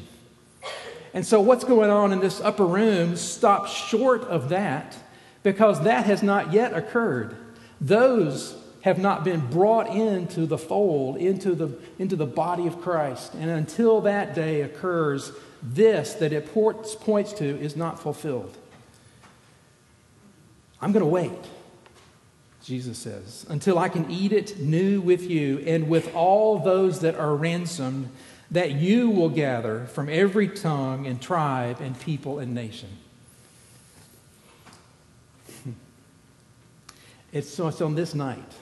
And 1.14 1.26
so, 1.26 1.40
what's 1.40 1.64
going 1.64 1.90
on 1.90 2.12
in 2.12 2.20
this 2.20 2.40
upper 2.40 2.66
room 2.66 3.16
stops 3.16 3.72
short 3.72 4.22
of 4.22 4.50
that 4.50 4.96
because 5.42 5.82
that 5.84 6.06
has 6.06 6.22
not 6.22 6.52
yet 6.52 6.74
occurred. 6.74 7.36
Those 7.80 8.56
have 8.82 8.98
not 8.98 9.24
been 9.24 9.40
brought 9.48 9.88
into 9.88 10.46
the 10.46 10.58
fold, 10.58 11.16
into 11.16 11.54
the, 11.54 11.76
into 11.98 12.16
the 12.16 12.26
body 12.26 12.66
of 12.66 12.80
Christ. 12.80 13.34
And 13.34 13.50
until 13.50 14.00
that 14.02 14.34
day 14.34 14.60
occurs, 14.62 15.32
this 15.62 16.14
that 16.14 16.32
it 16.32 16.52
points 16.52 17.32
to 17.34 17.44
is 17.44 17.76
not 17.76 18.00
fulfilled. 18.00 18.56
I'm 20.80 20.92
going 20.92 21.04
to 21.04 21.08
wait, 21.08 21.32
Jesus 22.62 22.98
says, 22.98 23.44
until 23.48 23.78
I 23.78 23.88
can 23.88 24.10
eat 24.10 24.32
it 24.32 24.60
new 24.60 25.00
with 25.00 25.28
you 25.28 25.58
and 25.66 25.88
with 25.88 26.14
all 26.14 26.58
those 26.58 27.00
that 27.00 27.16
are 27.16 27.34
ransomed 27.34 28.10
that 28.50 28.72
you 28.72 29.10
will 29.10 29.28
gather 29.28 29.86
from 29.86 30.08
every 30.08 30.48
tongue 30.48 31.06
and 31.06 31.20
tribe 31.20 31.80
and 31.80 31.98
people 32.00 32.38
and 32.38 32.54
nation. 32.54 32.88
It's, 37.30 37.50
so 37.50 37.68
it's 37.68 37.82
on 37.82 37.94
this 37.94 38.14
night 38.14 38.52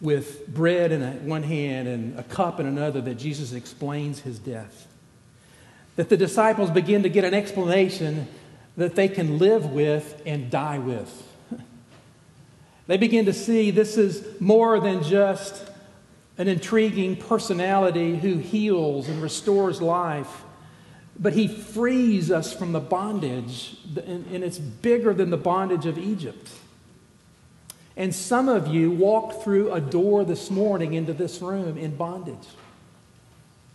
with 0.00 0.46
bread 0.46 0.92
in 0.92 1.26
one 1.26 1.42
hand 1.42 1.88
and 1.88 2.16
a 2.16 2.22
cup 2.22 2.60
in 2.60 2.66
another 2.66 3.00
that 3.00 3.16
Jesus 3.16 3.52
explains 3.52 4.20
his 4.20 4.38
death. 4.38 4.86
That 5.96 6.08
the 6.08 6.16
disciples 6.16 6.70
begin 6.70 7.02
to 7.02 7.08
get 7.08 7.24
an 7.24 7.34
explanation 7.34 8.28
that 8.78 8.94
they 8.94 9.08
can 9.08 9.38
live 9.38 9.72
with 9.72 10.22
and 10.24 10.50
die 10.50 10.78
with. 10.78 11.24
They 12.86 12.96
begin 12.96 13.26
to 13.26 13.34
see 13.34 13.70
this 13.70 13.98
is 13.98 14.40
more 14.40 14.80
than 14.80 15.02
just 15.02 15.68
an 16.38 16.48
intriguing 16.48 17.16
personality 17.16 18.16
who 18.16 18.38
heals 18.38 19.08
and 19.08 19.20
restores 19.20 19.82
life, 19.82 20.44
but 21.18 21.32
he 21.32 21.48
frees 21.48 22.30
us 22.30 22.54
from 22.54 22.72
the 22.72 22.80
bondage, 22.80 23.76
and 24.06 24.44
it's 24.44 24.58
bigger 24.58 25.12
than 25.12 25.30
the 25.30 25.36
bondage 25.36 25.84
of 25.84 25.98
Egypt. 25.98 26.48
And 27.96 28.14
some 28.14 28.48
of 28.48 28.68
you 28.68 28.92
walked 28.92 29.42
through 29.42 29.72
a 29.72 29.80
door 29.80 30.24
this 30.24 30.52
morning 30.52 30.94
into 30.94 31.12
this 31.12 31.42
room 31.42 31.76
in 31.76 31.96
bondage, 31.96 32.46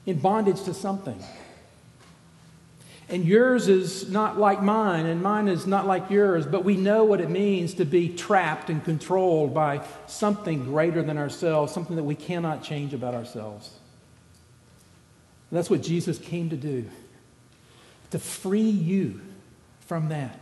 in 0.05 0.19
bondage 0.19 0.63
to 0.63 0.73
something. 0.73 1.21
And 3.13 3.25
yours 3.25 3.67
is 3.67 4.09
not 4.09 4.39
like 4.39 4.63
mine, 4.63 5.05
and 5.05 5.21
mine 5.21 5.47
is 5.47 5.67
not 5.67 5.85
like 5.85 6.09
yours, 6.09 6.47
but 6.47 6.65
we 6.65 6.75
know 6.75 7.03
what 7.03 7.21
it 7.21 7.29
means 7.29 7.75
to 7.75 7.85
be 7.85 8.09
trapped 8.09 8.71
and 8.71 8.83
controlled 8.83 9.53
by 9.53 9.85
something 10.07 10.63
greater 10.63 11.03
than 11.03 11.19
ourselves, 11.19 11.71
something 11.71 11.95
that 11.95 12.05
we 12.05 12.15
cannot 12.15 12.63
change 12.63 12.91
about 12.91 13.13
ourselves. 13.13 13.69
And 15.51 15.59
that's 15.59 15.69
what 15.69 15.83
Jesus 15.83 16.17
came 16.17 16.49
to 16.49 16.55
do 16.57 16.89
to 18.09 18.17
free 18.17 18.61
you 18.61 19.21
from 19.81 20.09
that. 20.09 20.39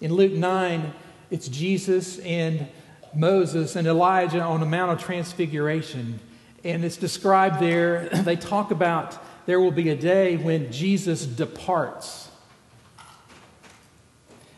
In 0.00 0.14
Luke 0.14 0.32
9, 0.32 0.94
it's 1.30 1.48
Jesus 1.48 2.20
and 2.20 2.68
Moses 3.14 3.76
and 3.76 3.86
Elijah 3.86 4.40
on 4.40 4.60
the 4.60 4.66
Mount 4.66 4.92
of 4.92 5.04
Transfiguration. 5.04 6.20
And 6.64 6.86
it's 6.86 6.96
described 6.96 7.60
there, 7.60 8.08
they 8.24 8.36
talk 8.36 8.70
about 8.70 9.22
there 9.48 9.58
will 9.58 9.70
be 9.70 9.88
a 9.88 9.96
day 9.96 10.36
when 10.36 10.70
Jesus 10.70 11.24
departs. 11.24 12.28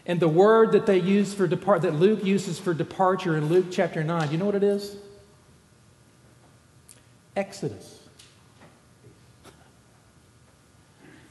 And 0.04 0.18
the 0.18 0.26
word 0.26 0.72
that 0.72 0.84
they 0.84 0.98
use 0.98 1.32
for 1.32 1.46
depart 1.46 1.82
that 1.82 1.94
Luke 1.94 2.24
uses 2.24 2.58
for 2.58 2.74
departure 2.74 3.36
in 3.36 3.48
Luke 3.48 3.66
chapter 3.70 4.02
9, 4.02 4.26
do 4.26 4.32
you 4.32 4.38
know 4.38 4.46
what 4.46 4.56
it 4.56 4.64
is? 4.64 4.96
Exodus. 7.36 8.00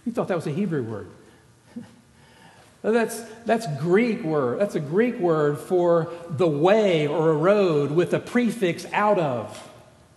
You 0.06 0.14
thought 0.14 0.30
that 0.30 0.38
was 0.38 0.48
a 0.48 0.52
Hebrew 0.52 0.82
word. 0.82 1.10
That's, 2.82 3.22
that's 3.46 3.68
Greek 3.82 4.24
word. 4.24 4.62
That's 4.62 4.76
a 4.76 4.80
Greek 4.80 5.20
word 5.20 5.60
for 5.60 6.14
the 6.30 6.48
way 6.48 7.08
or 7.08 7.32
a 7.32 7.36
road 7.36 7.92
with 7.92 8.14
a 8.14 8.20
prefix 8.20 8.86
out 8.94 9.20
of. 9.20 9.70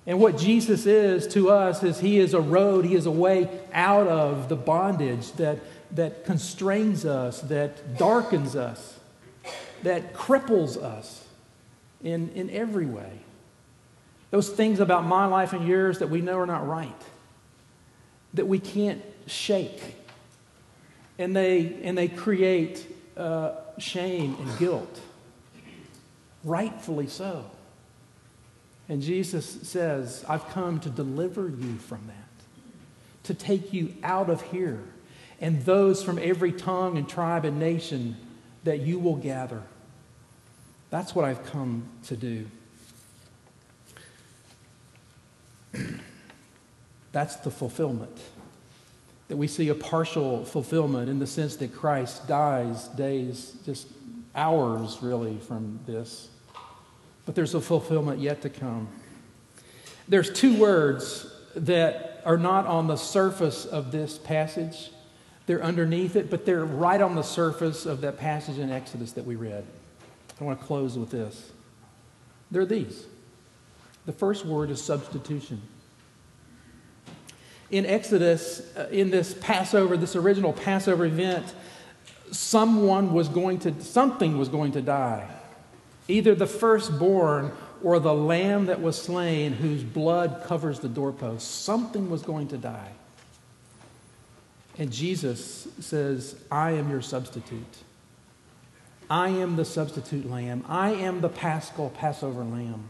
And 0.07 0.19
what 0.19 0.37
Jesus 0.37 0.87
is 0.87 1.27
to 1.35 1.51
us 1.51 1.83
is 1.83 2.01
he 2.01 2.19
is 2.19 2.35
a 2.35 2.41
road, 2.41 2.85
he 2.85 2.95
is 2.95 3.07
a 3.07 3.11
way 3.11 3.49
out 3.73 4.09
of 4.09 4.49
the 4.49 4.57
bondage 4.57 5.33
that, 5.33 5.59
that 5.93 6.25
constrains 6.25 7.05
us, 7.05 7.41
that 7.43 7.97
darkens 7.97 8.57
us, 8.57 8.99
that 9.85 10.13
cripples 10.15 10.77
us 10.77 11.27
in, 12.03 12.31
in 12.31 12.51
every 12.51 12.87
way. 12.87 13.21
Those 14.31 14.49
things 14.49 14.81
about 14.81 15.05
my 15.05 15.27
life 15.27 15.53
and 15.53 15.69
yours 15.69 15.99
that 16.01 16.09
we 16.09 16.21
know 16.21 16.39
are 16.39 16.47
not 16.47 16.67
right, 16.67 17.03
that 18.35 18.49
we 18.49 18.59
can't 18.59 19.03
shake 19.27 19.97
and 21.19 21.37
they, 21.37 21.77
and 21.83 21.97
they 21.97 22.09
create 22.09 22.87
uh, 23.17 23.53
shame 23.79 24.37
and 24.41 24.59
guilt. 24.59 25.01
Rightfully 26.43 27.07
so. 27.07 27.45
And 28.93 29.01
Jesus 29.01 29.47
says, 29.63 30.23
I've 30.29 30.47
come 30.49 30.79
to 30.81 30.91
deliver 30.91 31.49
you 31.49 31.77
from 31.79 32.07
that, 32.09 32.29
to 33.23 33.33
take 33.33 33.73
you 33.73 33.95
out 34.03 34.29
of 34.29 34.43
here, 34.43 34.83
and 35.41 35.65
those 35.65 36.03
from 36.03 36.19
every 36.19 36.53
tongue 36.53 36.99
and 36.99 37.09
tribe 37.09 37.47
and 37.47 37.59
nation 37.59 38.19
that 38.65 38.81
you 38.81 38.99
will 38.99 39.17
gather. 39.17 39.63
That's 40.91 41.15
what 41.15 41.25
I've 41.25 41.43
come 41.47 41.85
to 42.05 42.17
do. 42.17 42.47
That's 47.13 47.37
the 47.37 47.51
fulfillment. 47.51 48.19
That 49.29 49.39
we 49.39 49.49
see 49.49 49.71
a 49.71 49.75
partial 49.75 50.45
fulfillment 50.45 51.09
in 51.09 51.19
the 51.19 51.27
sense 51.27 51.57
that 51.57 51.75
Christ 51.75 52.29
dies 52.29 52.89
days, 52.89 53.57
just 53.65 53.89
hours 54.35 54.99
really 55.01 55.39
from 55.39 55.81
this. 55.87 56.29
But 57.25 57.35
there's 57.35 57.55
a 57.55 57.61
fulfillment 57.61 58.21
yet 58.21 58.43
to 58.43 58.51
come. 58.51 58.89
There's 60.09 60.33
two 60.33 60.59
words 60.59 61.27
that 61.55 62.21
are 62.25 62.37
not 62.37 62.67
on 62.67 62.87
the 62.87 62.97
surface 62.97 63.65
of 63.65 63.93
this 63.93 64.19
passage. 64.19 64.91
They're 65.47 65.63
underneath 65.63 66.17
it, 66.17 66.31
but 66.31 66.47
they're 66.47 66.65
right 66.65 67.01
on 67.01 67.15
the 67.15 67.23
surface 67.23 67.87
of 67.87 68.01
that 68.01 68.19
passage 68.19 68.59
in 68.59 68.71
Exodus 68.71 69.13
that 69.13 69.25
we 69.25 69.37
read. 69.37 69.65
I 70.41 70.45
want 70.45 70.61
to 70.61 70.67
close 70.67 70.99
with 70.99 71.11
this. 71.11 71.53
They're 72.51 72.67
these. 72.67 73.07
The 74.07 74.13
first 74.13 74.45
word 74.45 74.71
is 74.71 74.83
substitution. 74.83 75.63
In 77.71 77.87
Exodus, 77.87 78.77
uh, 78.77 78.89
in 78.91 79.11
this 79.11 79.35
Passover, 79.35 79.97
this 79.97 80.17
original 80.17 80.53
Passover 80.53 81.07
event, 81.07 81.55
someone 82.31 83.13
was 83.13 83.29
going 83.29 83.61
to, 83.61 83.81
something 83.83 84.37
was 84.37 84.49
going 84.49 84.73
to 84.73 84.83
die. 84.83 85.29
Either 86.13 86.35
the 86.35 86.47
firstborn 86.47 87.51
or 87.83 87.99
the 87.99 88.13
lamb 88.13 88.67
that 88.67 88.83
was 88.83 89.01
slain, 89.01 89.55
whose 89.55 89.83
blood 89.83 90.43
covers 90.45 90.81
the 90.81 90.89
doorpost. 90.89 91.63
Something 91.65 92.11
was 92.11 92.23
going 92.23 92.49
to 92.49 92.59
die. 92.59 92.93
And 94.79 94.93
Jesus 94.93 95.67
says, 95.81 96.37
I 96.51 96.73
am 96.73 96.91
your 96.91 97.01
substitute. 97.01 97.79
I 99.09 99.31
am 99.31 99.57
the 99.57 99.65
substitute 99.65 100.31
lamb. 100.31 100.65
I 100.69 100.91
am 100.91 101.23
the 101.23 101.29
paschal 101.29 101.91
Passover 101.91 102.45
lamb. 102.45 102.89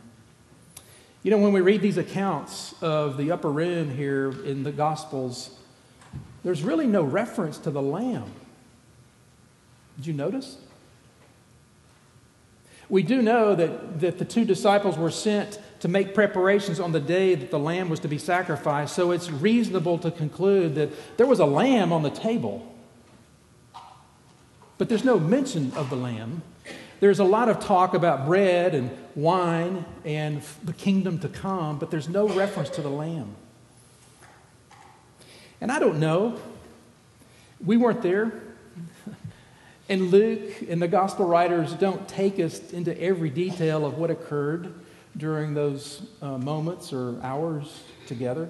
You 1.23 1.31
know, 1.31 1.39
when 1.39 1.53
we 1.53 1.61
read 1.61 1.81
these 1.81 1.99
accounts 1.99 2.75
of 2.83 3.17
the 3.17 3.31
upper 3.31 3.51
room 3.51 3.95
here 3.95 4.31
in 4.45 4.65
the 4.65 4.73
Gospels, 4.73 5.57
there's 6.43 6.63
really 6.65 6.87
no 6.87 7.03
reference 7.03 7.59
to 7.59 7.71
the 7.71 7.83
lamb. 7.83 8.33
Did 9.97 10.07
you 10.09 10.13
notice? 10.13 10.57
We 12.89 13.03
do 13.03 13.23
know 13.23 13.55
that, 13.55 14.01
that 14.01 14.19
the 14.19 14.25
two 14.25 14.45
disciples 14.45 14.99
were 14.99 15.11
sent 15.11 15.59
to 15.81 15.89
make 15.89 16.15
preparations 16.15 16.79
on 16.79 16.93
the 16.93 17.01
day 17.01 17.35
that 17.35 17.51
the 17.51 17.59
lamb 17.59 17.89
was 17.89 18.01
to 18.01 18.09
be 18.09 18.19
sacrificed, 18.19 18.95
so 18.95 19.11
it's 19.11 19.31
reasonable 19.31 19.99
to 19.99 20.11
conclude 20.11 20.75
that 20.77 20.91
there 21.17 21.27
was 21.27 21.41
a 21.41 21.47
lamb 21.47 21.93
on 21.93 22.03
the 22.03 22.11
table. 22.11 22.73
But 24.79 24.89
there's 24.89 25.05
no 25.05 25.19
mention 25.19 25.73
of 25.75 25.91
the 25.91 25.97
lamb. 25.97 26.43
There's 27.01 27.19
a 27.19 27.25
lot 27.25 27.49
of 27.49 27.59
talk 27.59 27.95
about 27.95 28.27
bread 28.27 28.75
and 28.77 28.97
wine 29.17 29.85
and 30.05 30.41
the 30.63 30.73
kingdom 30.73 31.19
to 31.21 31.29
come, 31.29 31.79
but 31.79 31.91
there's 31.91 32.09
no 32.09 32.29
reference 32.29 32.71
to 32.71 32.83
the 32.83 32.91
lamb. 32.91 33.35
And 35.61 35.73
I 35.73 35.79
don't 35.79 35.99
know. 35.99 36.39
We 37.65 37.77
weren't 37.77 38.03
there. 38.03 38.33
And 39.93 40.11
Luke 40.11 40.63
and 40.71 40.81
the 40.81 40.89
gospel 40.89 41.27
writers 41.27 41.75
don't 41.75 42.09
take 42.09 42.41
us 42.41 42.73
into 42.73 42.99
every 42.99 43.29
detail 43.29 43.85
of 43.85 43.99
what 43.99 44.11
occurred 44.11 44.73
during 45.19 45.53
those 45.53 46.01
uh, 46.23 46.39
moments 46.39 46.95
or 46.95 47.23
hours 47.23 47.83
together. 48.07 48.49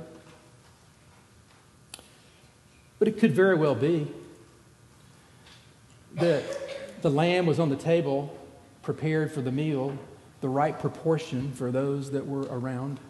But 3.00 3.08
it 3.08 3.18
could 3.18 3.32
very 3.32 3.56
well 3.56 3.74
be 3.74 4.06
that 6.14 6.44
the 7.02 7.10
lamb 7.10 7.46
was 7.46 7.58
on 7.58 7.70
the 7.70 7.76
table, 7.76 8.38
prepared 8.82 9.32
for 9.32 9.40
the 9.40 9.50
meal, 9.50 9.98
the 10.42 10.48
right 10.48 10.78
proportion 10.78 11.50
for 11.54 11.72
those 11.72 12.12
that 12.12 12.24
were 12.24 12.42
around, 12.42 13.00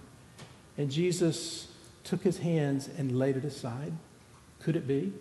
and 0.78 0.90
Jesus 0.90 1.68
took 2.02 2.22
his 2.22 2.38
hands 2.38 2.88
and 2.96 3.18
laid 3.18 3.36
it 3.36 3.44
aside. 3.44 3.92
Could 4.58 4.76
it 4.76 4.88
be? 4.88 5.12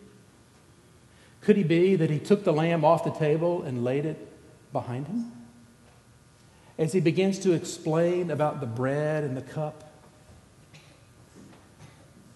Could 1.41 1.57
he 1.57 1.63
be 1.63 1.95
that 1.95 2.09
he 2.09 2.19
took 2.19 2.43
the 2.43 2.53
lamb 2.53 2.85
off 2.85 3.03
the 3.03 3.11
table 3.11 3.63
and 3.63 3.83
laid 3.83 4.05
it 4.05 4.27
behind 4.71 5.07
him? 5.07 5.31
As 6.77 6.93
he 6.93 6.99
begins 6.99 7.39
to 7.39 7.53
explain 7.53 8.29
about 8.31 8.59
the 8.59 8.67
bread 8.67 9.23
and 9.23 9.35
the 9.35 9.41
cup, 9.41 9.91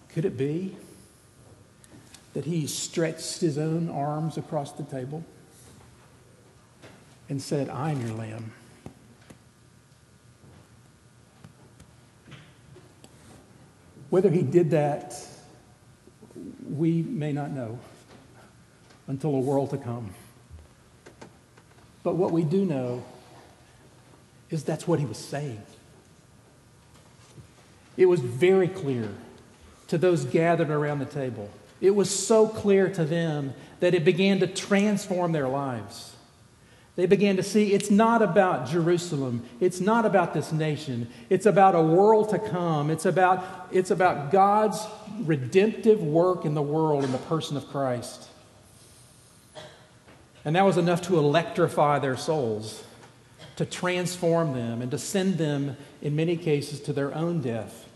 could 0.08 0.24
it 0.24 0.36
be 0.36 0.76
that 2.34 2.44
he 2.44 2.66
stretched 2.66 3.40
his 3.40 3.58
own 3.58 3.88
arms 3.88 4.36
across 4.36 4.72
the 4.72 4.82
table 4.82 5.24
and 7.28 7.40
said, 7.40 7.68
I'm 7.68 8.04
your 8.04 8.16
lamb? 8.16 8.52
Whether 14.10 14.30
he 14.30 14.42
did 14.42 14.70
that, 14.72 15.14
we 16.68 17.02
may 17.02 17.32
not 17.32 17.50
know 17.50 17.78
until 19.06 19.34
a 19.34 19.40
world 19.40 19.70
to 19.70 19.78
come. 19.78 20.10
But 22.02 22.14
what 22.14 22.32
we 22.32 22.44
do 22.44 22.64
know 22.64 23.04
is 24.50 24.64
that's 24.64 24.86
what 24.86 24.98
he 24.98 25.06
was 25.06 25.18
saying. 25.18 25.62
It 27.96 28.06
was 28.06 28.20
very 28.20 28.68
clear 28.68 29.08
to 29.88 29.98
those 29.98 30.24
gathered 30.24 30.70
around 30.70 30.98
the 30.98 31.06
table. 31.06 31.50
It 31.80 31.94
was 31.94 32.10
so 32.10 32.48
clear 32.48 32.88
to 32.90 33.04
them 33.04 33.54
that 33.80 33.94
it 33.94 34.04
began 34.04 34.40
to 34.40 34.46
transform 34.46 35.32
their 35.32 35.48
lives. 35.48 36.14
They 36.96 37.06
began 37.06 37.36
to 37.36 37.42
see 37.42 37.74
it's 37.74 37.90
not 37.90 38.22
about 38.22 38.68
Jerusalem. 38.68 39.44
It's 39.60 39.80
not 39.80 40.06
about 40.06 40.32
this 40.32 40.50
nation. 40.50 41.08
It's 41.28 41.44
about 41.44 41.74
a 41.74 41.82
world 41.82 42.30
to 42.30 42.38
come. 42.38 42.90
It's 42.90 43.04
about, 43.04 43.68
it's 43.70 43.90
about 43.90 44.32
God's 44.32 44.80
redemptive 45.20 46.02
work 46.02 46.46
in 46.46 46.54
the 46.54 46.62
world 46.62 47.04
in 47.04 47.12
the 47.12 47.18
person 47.18 47.56
of 47.58 47.68
Christ. 47.68 48.28
And 50.46 50.54
that 50.54 50.64
was 50.64 50.76
enough 50.76 51.02
to 51.02 51.18
electrify 51.18 51.98
their 51.98 52.16
souls, 52.16 52.84
to 53.56 53.66
transform 53.66 54.54
them, 54.54 54.80
and 54.80 54.92
to 54.92 54.98
send 54.98 55.38
them, 55.38 55.76
in 56.00 56.14
many 56.14 56.36
cases, 56.36 56.80
to 56.82 56.92
their 56.92 57.12
own 57.12 57.42
death 57.42 57.88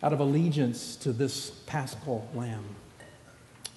out 0.00 0.12
of 0.12 0.20
allegiance 0.20 0.94
to 0.96 1.12
this 1.12 1.50
paschal 1.66 2.28
lamb 2.32 2.64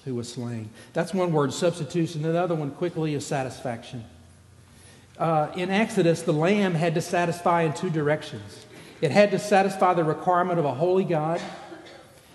who 0.04 0.14
was 0.14 0.32
slain. 0.32 0.70
That's 0.92 1.12
one 1.12 1.32
word, 1.32 1.52
substitution. 1.52 2.24
Another 2.24 2.54
one, 2.54 2.70
quickly, 2.70 3.14
is 3.14 3.26
satisfaction. 3.26 4.04
Uh, 5.18 5.50
in 5.56 5.70
Exodus, 5.70 6.22
the 6.22 6.32
lamb 6.32 6.74
had 6.74 6.94
to 6.94 7.00
satisfy 7.00 7.62
in 7.62 7.72
two 7.72 7.90
directions. 7.90 8.64
It 9.00 9.10
had 9.10 9.32
to 9.32 9.40
satisfy 9.40 9.92
the 9.92 10.04
requirement 10.04 10.60
of 10.60 10.64
a 10.64 10.74
holy 10.74 11.04
God. 11.04 11.40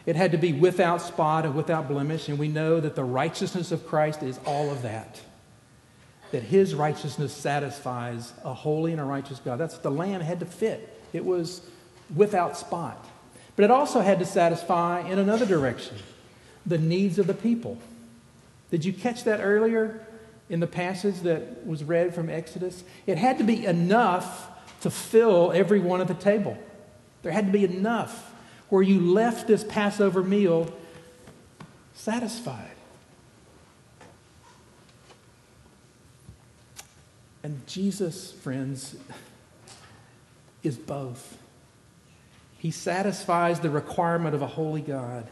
It 0.05 0.17
had 0.17 0.33
to 0.33 0.37
be 0.37 0.51
without 0.51 1.01
spot 1.01 1.45
and 1.45 1.55
without 1.55 1.87
blemish, 1.87 2.27
and 2.27 2.37
we 2.37 2.49
know 2.49 2.81
that 2.81 2.95
the 2.95 3.03
righteousness 3.05 3.71
of 3.71 3.87
Christ 3.87 4.23
is 4.23 4.41
all 4.45 4.71
of 4.71 4.81
that 4.81 5.21
that 6.31 6.43
his 6.43 6.75
righteousness 6.75 7.33
satisfies 7.33 8.33
a 8.43 8.53
holy 8.53 8.91
and 8.91 9.01
a 9.01 9.03
righteous 9.03 9.39
God. 9.39 9.57
That's 9.57 9.73
what 9.73 9.83
the 9.83 9.91
lamb 9.91 10.21
had 10.21 10.39
to 10.41 10.45
fit. 10.45 11.01
It 11.13 11.25
was 11.25 11.61
without 12.15 12.57
spot. 12.57 13.03
But 13.55 13.65
it 13.65 13.71
also 13.71 13.99
had 14.01 14.19
to 14.19 14.25
satisfy 14.25 15.01
in 15.01 15.19
another 15.19 15.45
direction 15.45 15.97
the 16.65 16.77
needs 16.77 17.19
of 17.19 17.27
the 17.27 17.33
people. 17.33 17.77
Did 18.71 18.85
you 18.85 18.93
catch 18.93 19.23
that 19.23 19.39
earlier 19.41 20.05
in 20.49 20.59
the 20.59 20.67
passage 20.67 21.21
that 21.21 21.65
was 21.65 21.83
read 21.83 22.13
from 22.13 22.29
Exodus? 22.29 22.83
It 23.05 23.17
had 23.17 23.37
to 23.39 23.43
be 23.43 23.65
enough 23.65 24.49
to 24.81 24.89
fill 24.89 25.51
everyone 25.51 25.99
at 25.99 26.07
the 26.07 26.13
table. 26.13 26.57
There 27.23 27.31
had 27.31 27.47
to 27.47 27.51
be 27.51 27.65
enough 27.65 28.33
where 28.69 28.83
you 28.83 28.99
left 28.99 29.47
this 29.47 29.63
Passover 29.63 30.23
meal 30.23 30.71
satisfied. 31.95 32.75
And 37.43 37.65
Jesus, 37.67 38.31
friends, 38.31 38.95
is 40.63 40.77
both. 40.77 41.37
He 42.57 42.71
satisfies 42.71 43.61
the 43.61 43.69
requirement 43.69 44.35
of 44.35 44.41
a 44.41 44.47
holy 44.47 44.81
God, 44.81 45.27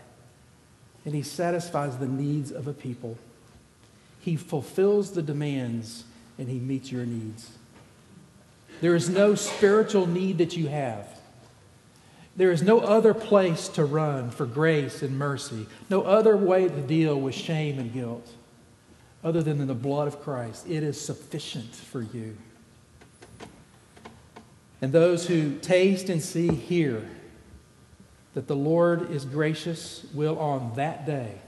and 1.04 1.14
he 1.14 1.22
satisfies 1.22 1.98
the 1.98 2.08
needs 2.08 2.52
of 2.52 2.68
a 2.68 2.74
people. 2.74 3.18
He 4.22 4.36
fulfills 4.36 5.12
the 5.12 5.22
demands, 5.22 6.06
and 6.38 6.48
he 6.48 6.60
meets 6.60 6.92
your 6.92 7.06
needs. 7.06 7.52
There 8.80 8.96
is 8.96 9.10
no 9.10 9.36
spiritual 9.36 10.08
need 10.08 10.38
that 10.38 10.56
you 10.56 10.68
have. 10.68 11.08
There 12.38 12.52
is 12.52 12.62
no 12.62 12.80
other 12.80 13.14
place 13.14 13.68
to 13.70 13.84
run 13.84 14.30
for 14.30 14.46
grace 14.46 15.02
and 15.02 15.18
mercy, 15.18 15.66
no 15.90 16.04
other 16.04 16.38
way 16.38 16.68
to 16.68 16.82
deal 16.82 17.20
with 17.20 17.34
shame 17.34 17.80
and 17.80 17.92
guilt 17.92 18.32
other 19.24 19.42
than 19.42 19.60
in 19.62 19.68
the 19.68 19.74
blood 19.74 20.08
of 20.08 20.22
Christ. 20.22 20.68
It 20.68 20.84
is 20.84 21.00
sufficient 21.00 21.76
for 21.76 22.02
you. 22.02 22.38
And 24.82 24.92
those 24.92 25.28
who 25.28 25.58
taste 25.58 26.10
and 26.10 26.22
see 26.22 26.50
here 26.50 27.08
that 28.34 28.48
the 28.48 28.56
Lord 28.56 29.10
is 29.10 29.26
gracious 29.26 30.06
will 30.14 30.38
on 30.38 30.76
that 30.76 31.06
day 31.06 31.40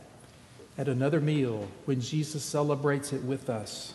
at 0.80 0.88
another 0.88 1.20
meal, 1.20 1.68
when 1.86 2.00
Jesus 2.00 2.42
celebrates 2.42 3.12
it 3.12 3.22
with 3.22 3.50
us, 3.50 3.94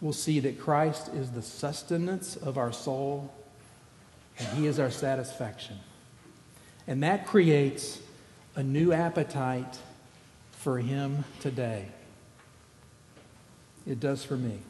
we'll 0.00 0.14
see 0.14 0.40
that 0.40 0.58
Christ 0.58 1.08
is 1.08 1.30
the 1.30 1.42
sustenance 1.42 2.36
of 2.36 2.56
our 2.56 2.72
soul 2.72 3.32
and 4.38 4.48
He 4.56 4.66
is 4.66 4.80
our 4.80 4.90
satisfaction. 4.90 5.78
And 6.86 7.02
that 7.02 7.26
creates 7.26 8.00
a 8.56 8.62
new 8.62 8.92
appetite 8.92 9.78
for 10.52 10.78
Him 10.78 11.24
today. 11.40 11.86
It 13.86 14.00
does 14.00 14.24
for 14.24 14.36
me. 14.36 14.60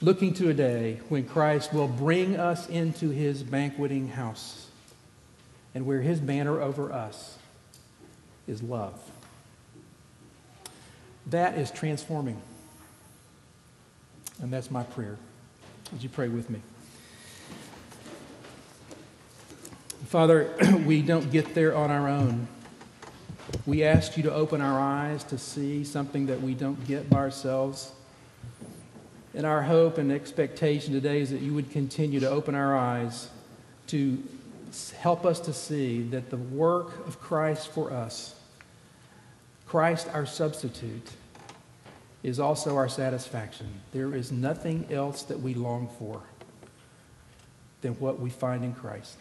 Looking 0.00 0.32
to 0.34 0.48
a 0.48 0.54
day 0.54 1.00
when 1.08 1.24
Christ 1.24 1.74
will 1.74 1.88
bring 1.88 2.36
us 2.36 2.68
into 2.68 3.10
His 3.10 3.42
banqueting 3.42 4.08
house 4.08 4.68
and 5.74 5.86
where 5.86 6.00
His 6.00 6.20
banner 6.20 6.60
over 6.60 6.92
us 6.92 7.36
is 8.48 8.62
love. 8.62 8.98
That 11.26 11.58
is 11.58 11.70
transforming. 11.70 12.40
And 14.40 14.50
that's 14.50 14.70
my 14.70 14.82
prayer. 14.82 15.18
Would 15.92 16.02
you 16.02 16.08
pray 16.08 16.28
with 16.28 16.48
me? 16.48 16.60
Father, 20.06 20.50
we 20.86 21.02
don't 21.02 21.30
get 21.30 21.54
there 21.54 21.76
on 21.76 21.90
our 21.90 22.08
own. 22.08 22.48
We 23.66 23.84
ask 23.84 24.16
you 24.16 24.22
to 24.24 24.32
open 24.32 24.60
our 24.60 24.80
eyes 24.80 25.24
to 25.24 25.38
see 25.38 25.84
something 25.84 26.26
that 26.26 26.40
we 26.40 26.54
don't 26.54 26.86
get 26.86 27.10
by 27.10 27.18
ourselves. 27.18 27.92
And 29.34 29.46
our 29.46 29.62
hope 29.62 29.98
and 29.98 30.10
expectation 30.10 30.92
today 30.92 31.20
is 31.20 31.30
that 31.30 31.40
you 31.40 31.54
would 31.54 31.70
continue 31.70 32.20
to 32.20 32.28
open 32.28 32.54
our 32.54 32.76
eyes 32.76 33.28
to 33.88 34.22
help 34.98 35.26
us 35.26 35.40
to 35.40 35.52
see 35.52 36.02
that 36.02 36.30
the 36.30 36.36
work 36.36 37.06
of 37.06 37.20
Christ 37.20 37.68
for 37.68 37.92
us, 37.92 38.34
Christ 39.66 40.08
our 40.12 40.26
substitute, 40.26 41.10
is 42.22 42.38
also 42.38 42.76
our 42.76 42.88
satisfaction. 42.88 43.66
There 43.92 44.14
is 44.14 44.30
nothing 44.30 44.86
else 44.90 45.22
that 45.24 45.40
we 45.40 45.54
long 45.54 45.88
for 45.98 46.20
than 47.80 47.94
what 47.94 48.20
we 48.20 48.30
find 48.30 48.62
in 48.62 48.74
Christ. 48.74 49.16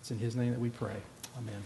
It's 0.00 0.10
in 0.10 0.18
His 0.18 0.34
name 0.34 0.50
that 0.50 0.60
we 0.60 0.70
pray. 0.70 0.96
Amen. 1.38 1.62